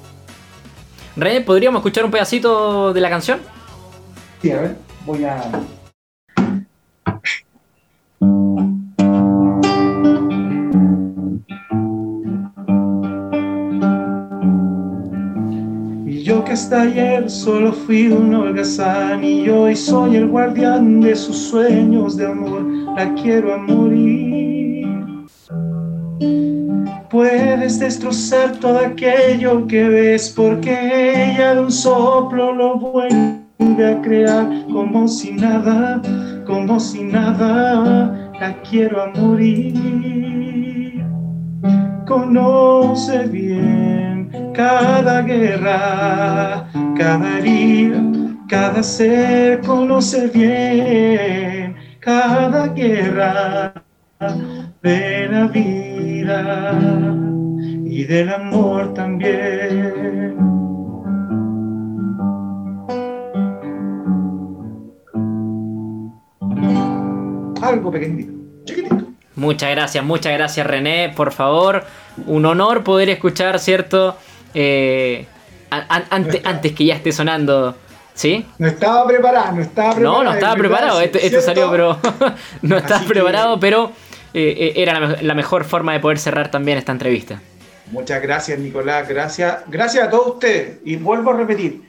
René, 1.15 1.43
¿podríamos 1.43 1.79
escuchar 1.79 2.05
un 2.05 2.11
pedacito 2.11 2.93
de 2.93 3.01
la 3.01 3.11
canción? 3.11 3.39
Sí, 4.43 4.51
a 4.51 4.61
ver, 4.61 4.77
voy 5.07 5.25
a 5.25 5.41
hasta 16.53 16.83
ayer 16.83 17.31
solo 17.31 17.73
fui 17.73 18.09
un 18.09 18.35
holgazán 18.35 19.25
y 19.25 19.49
hoy 19.49 19.75
soy 19.75 20.17
el 20.17 20.29
guardián 20.29 21.01
de 21.01 21.17
sus 21.17 21.49
sueños 21.49 22.19
de 22.19 22.27
amor. 22.27 22.63
La 22.95 23.15
quiero 23.15 23.55
a 23.55 23.57
morir. 23.57 24.87
Puedes 27.09 27.79
destrozar 27.79 28.53
todo 28.61 28.81
aquello 28.81 29.67
que 29.67 29.89
ves 29.89 30.29
porque 30.29 31.33
ella 31.33 31.55
de 31.55 31.61
un 31.61 31.73
soplo 31.73 32.53
lo 32.53 32.79
vuelve 32.79 33.87
a 33.87 34.03
crear 34.03 34.47
como 34.71 35.09
si 35.09 35.33
nada, 35.33 36.03
como 36.47 36.79
si 36.79 37.03
nada. 37.03 38.31
La 38.39 38.61
quiero 38.61 39.05
a 39.05 39.07
morir. 39.19 39.73
Conoce 42.07 43.27
bien 43.29 43.92
cada 44.53 45.23
guerra, 45.23 46.69
cada 46.97 47.39
herida, 47.39 48.03
cada 48.49 48.83
ser 48.83 49.61
conoce 49.61 50.29
bien 50.29 51.73
cada 52.03 52.67
guerra 52.67 53.73
de 54.83 55.29
la 55.29 55.47
vida 55.47 57.15
y 57.85 58.03
del 58.05 58.29
amor 58.29 58.93
también. 58.93 60.37
Algo 67.63 67.93
pequeñito, 67.93 68.33
chiquitito. 68.65 68.97
Muchas 69.37 69.71
gracias, 69.71 70.05
muchas 70.05 70.33
gracias 70.33 70.67
René, 70.67 71.13
por 71.15 71.31
favor. 71.31 71.85
Un 72.27 72.47
honor 72.47 72.83
poder 72.83 73.09
escuchar, 73.11 73.61
¿cierto? 73.61 74.17
Eh, 74.55 75.27
antes, 75.71 76.73
que 76.73 76.85
ya 76.85 76.97
esté 76.97 77.13
sonando. 77.13 77.77
¿Sí? 78.15 78.45
No 78.59 78.69
estaba 78.69 79.07
preparado, 79.07 79.53
no 79.53 79.63
estaba 79.63 79.95
preparado. 79.95 80.19
No, 80.19 80.25
no 80.25 80.35
estaba 80.35 80.55
preparado. 80.55 81.01
Esto, 81.01 81.41
salió, 81.41 81.71
pero. 81.71 81.99
no 82.63 82.77
estaba 82.77 83.05
preparado, 83.07 83.59
pero 83.59 83.91
eh, 84.35 84.55
eh, 84.59 84.73
era 84.77 85.17
la, 85.23 85.35
mejor 85.35 85.65
forma 85.65 85.95
de 85.95 86.01
poder 86.01 86.19
cerrar 86.19 86.51
también 86.51 86.77
esta 86.77 86.93
entrevista. 86.93 87.41
Muchas 87.91 88.21
gracias, 88.21 88.59
Nicolás. 88.59 89.09
Gracias, 89.09 89.59
gracias 89.67 90.07
a 90.07 90.11
todos 90.11 90.35
ustedes. 90.35 90.79
Y 90.85 90.97
vuelvo 90.97 91.31
a 91.31 91.37
repetir. 91.39 91.83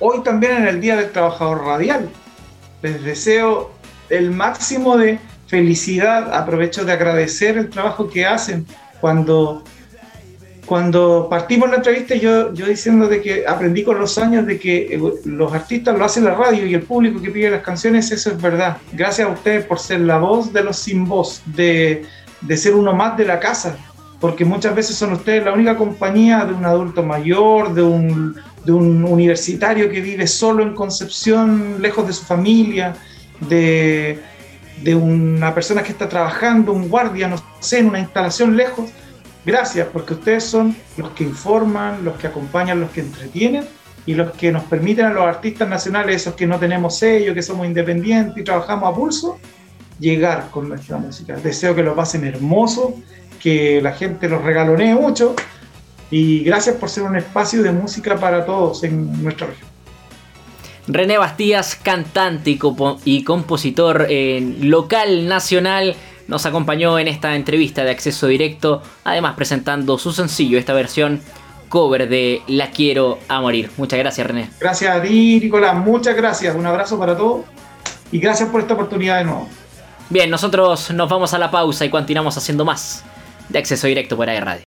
hoy 0.00 0.22
también 0.24 0.56
en 0.56 0.66
el 0.66 0.80
Día 0.80 0.96
del 0.96 1.12
Trabajador 1.12 1.64
Radial. 1.64 2.08
Les 2.82 3.02
deseo 3.04 3.70
el 4.10 4.32
máximo 4.32 4.96
de 4.96 5.20
felicidad. 5.46 6.34
Aprovecho 6.34 6.84
de 6.84 6.92
agradecer 6.92 7.56
el 7.58 7.70
trabajo 7.70 8.10
que 8.10 8.26
hacen 8.26 8.66
cuando 9.00 9.62
cuando 10.66 11.26
partimos 11.28 11.68
la 11.68 11.76
entrevista, 11.76 12.14
yo, 12.14 12.52
yo 12.54 12.66
diciendo 12.66 13.06
de 13.08 13.20
que 13.20 13.46
aprendí 13.46 13.82
con 13.82 13.98
los 13.98 14.16
años 14.18 14.46
de 14.46 14.58
que 14.58 14.94
eh, 14.94 15.00
los 15.24 15.52
artistas 15.52 15.98
lo 15.98 16.04
hacen 16.04 16.24
la 16.24 16.34
radio 16.34 16.66
y 16.66 16.74
el 16.74 16.82
público 16.82 17.20
que 17.20 17.30
pide 17.30 17.50
las 17.50 17.62
canciones, 17.62 18.10
eso 18.10 18.30
es 18.30 18.40
verdad. 18.40 18.78
Gracias 18.92 19.28
a 19.28 19.30
ustedes 19.30 19.64
por 19.66 19.78
ser 19.78 20.00
la 20.00 20.18
voz 20.18 20.52
de 20.52 20.64
los 20.64 20.76
sin 20.76 21.06
voz, 21.06 21.42
de, 21.46 22.04
de 22.40 22.56
ser 22.56 22.74
uno 22.74 22.94
más 22.94 23.16
de 23.16 23.26
la 23.26 23.40
casa, 23.40 23.76
porque 24.20 24.44
muchas 24.44 24.74
veces 24.74 24.96
son 24.96 25.12
ustedes 25.12 25.44
la 25.44 25.52
única 25.52 25.76
compañía 25.76 26.44
de 26.44 26.54
un 26.54 26.64
adulto 26.64 27.02
mayor, 27.02 27.74
de 27.74 27.82
un, 27.82 28.36
de 28.64 28.72
un 28.72 29.04
universitario 29.04 29.90
que 29.90 30.00
vive 30.00 30.26
solo 30.26 30.62
en 30.62 30.74
Concepción, 30.74 31.76
lejos 31.80 32.06
de 32.06 32.12
su 32.14 32.24
familia, 32.24 32.94
de, 33.48 34.18
de 34.82 34.94
una 34.94 35.54
persona 35.54 35.82
que 35.82 35.92
está 35.92 36.08
trabajando, 36.08 36.72
un 36.72 36.88
guardia, 36.88 37.28
no 37.28 37.36
sé, 37.60 37.80
en 37.80 37.88
una 37.88 38.00
instalación 38.00 38.56
lejos 38.56 38.90
Gracias, 39.44 39.88
porque 39.92 40.14
ustedes 40.14 40.44
son 40.44 40.74
los 40.96 41.10
que 41.10 41.24
informan, 41.24 42.04
los 42.04 42.16
que 42.16 42.26
acompañan, 42.26 42.80
los 42.80 42.90
que 42.90 43.00
entretienen 43.00 43.64
y 44.06 44.14
los 44.14 44.32
que 44.32 44.50
nos 44.50 44.64
permiten 44.64 45.06
a 45.06 45.10
los 45.10 45.24
artistas 45.24 45.68
nacionales, 45.68 46.16
esos 46.22 46.34
que 46.34 46.46
no 46.46 46.58
tenemos 46.58 46.98
sello, 46.98 47.34
que 47.34 47.42
somos 47.42 47.66
independientes 47.66 48.38
y 48.38 48.44
trabajamos 48.44 48.90
a 48.90 48.96
pulso, 48.96 49.38
llegar 49.98 50.48
con 50.50 50.68
nuestra 50.68 50.96
música. 50.96 51.36
Deseo 51.36 51.74
que 51.74 51.82
lo 51.82 51.94
pasen 51.94 52.24
hermoso, 52.24 52.94
que 53.40 53.80
la 53.82 53.92
gente 53.92 54.28
los 54.28 54.42
regalonee 54.42 54.94
mucho 54.94 55.34
y 56.10 56.44
gracias 56.44 56.76
por 56.76 56.88
ser 56.88 57.04
un 57.04 57.16
espacio 57.16 57.62
de 57.62 57.72
música 57.72 58.16
para 58.16 58.44
todos 58.46 58.82
en 58.84 59.22
nuestra 59.22 59.48
región. 59.48 59.68
René 60.86 61.16
Bastías, 61.16 61.76
cantante 61.76 62.58
y, 63.04 63.24
compositor 63.24 64.06
en 64.10 64.70
local, 64.70 65.26
nacional 65.28 65.96
nos 66.28 66.46
acompañó 66.46 66.98
en 66.98 67.08
esta 67.08 67.34
entrevista 67.34 67.84
de 67.84 67.90
acceso 67.90 68.26
directo, 68.26 68.82
además 69.04 69.34
presentando 69.36 69.98
su 69.98 70.12
sencillo, 70.12 70.58
esta 70.58 70.72
versión 70.72 71.20
cover 71.68 72.08
de 72.08 72.42
La 72.46 72.70
Quiero 72.70 73.18
a 73.28 73.40
Morir. 73.40 73.70
Muchas 73.76 73.98
gracias, 73.98 74.26
René. 74.26 74.50
Gracias 74.60 74.96
a 74.96 75.02
ti, 75.02 75.40
Nicolás. 75.42 75.74
Muchas 75.74 76.14
gracias. 76.14 76.54
Un 76.54 76.66
abrazo 76.66 76.98
para 76.98 77.16
todos 77.16 77.44
y 78.12 78.18
gracias 78.18 78.48
por 78.48 78.60
esta 78.60 78.74
oportunidad 78.74 79.18
de 79.18 79.24
nuevo. 79.24 79.48
Bien, 80.10 80.30
nosotros 80.30 80.90
nos 80.92 81.08
vamos 81.08 81.34
a 81.34 81.38
la 81.38 81.50
pausa 81.50 81.84
y 81.84 81.90
continuamos 81.90 82.36
haciendo 82.36 82.64
más 82.64 83.02
de 83.48 83.58
acceso 83.58 83.86
directo 83.86 84.16
por 84.16 84.28
ahí 84.28 84.38
Radio. 84.38 84.63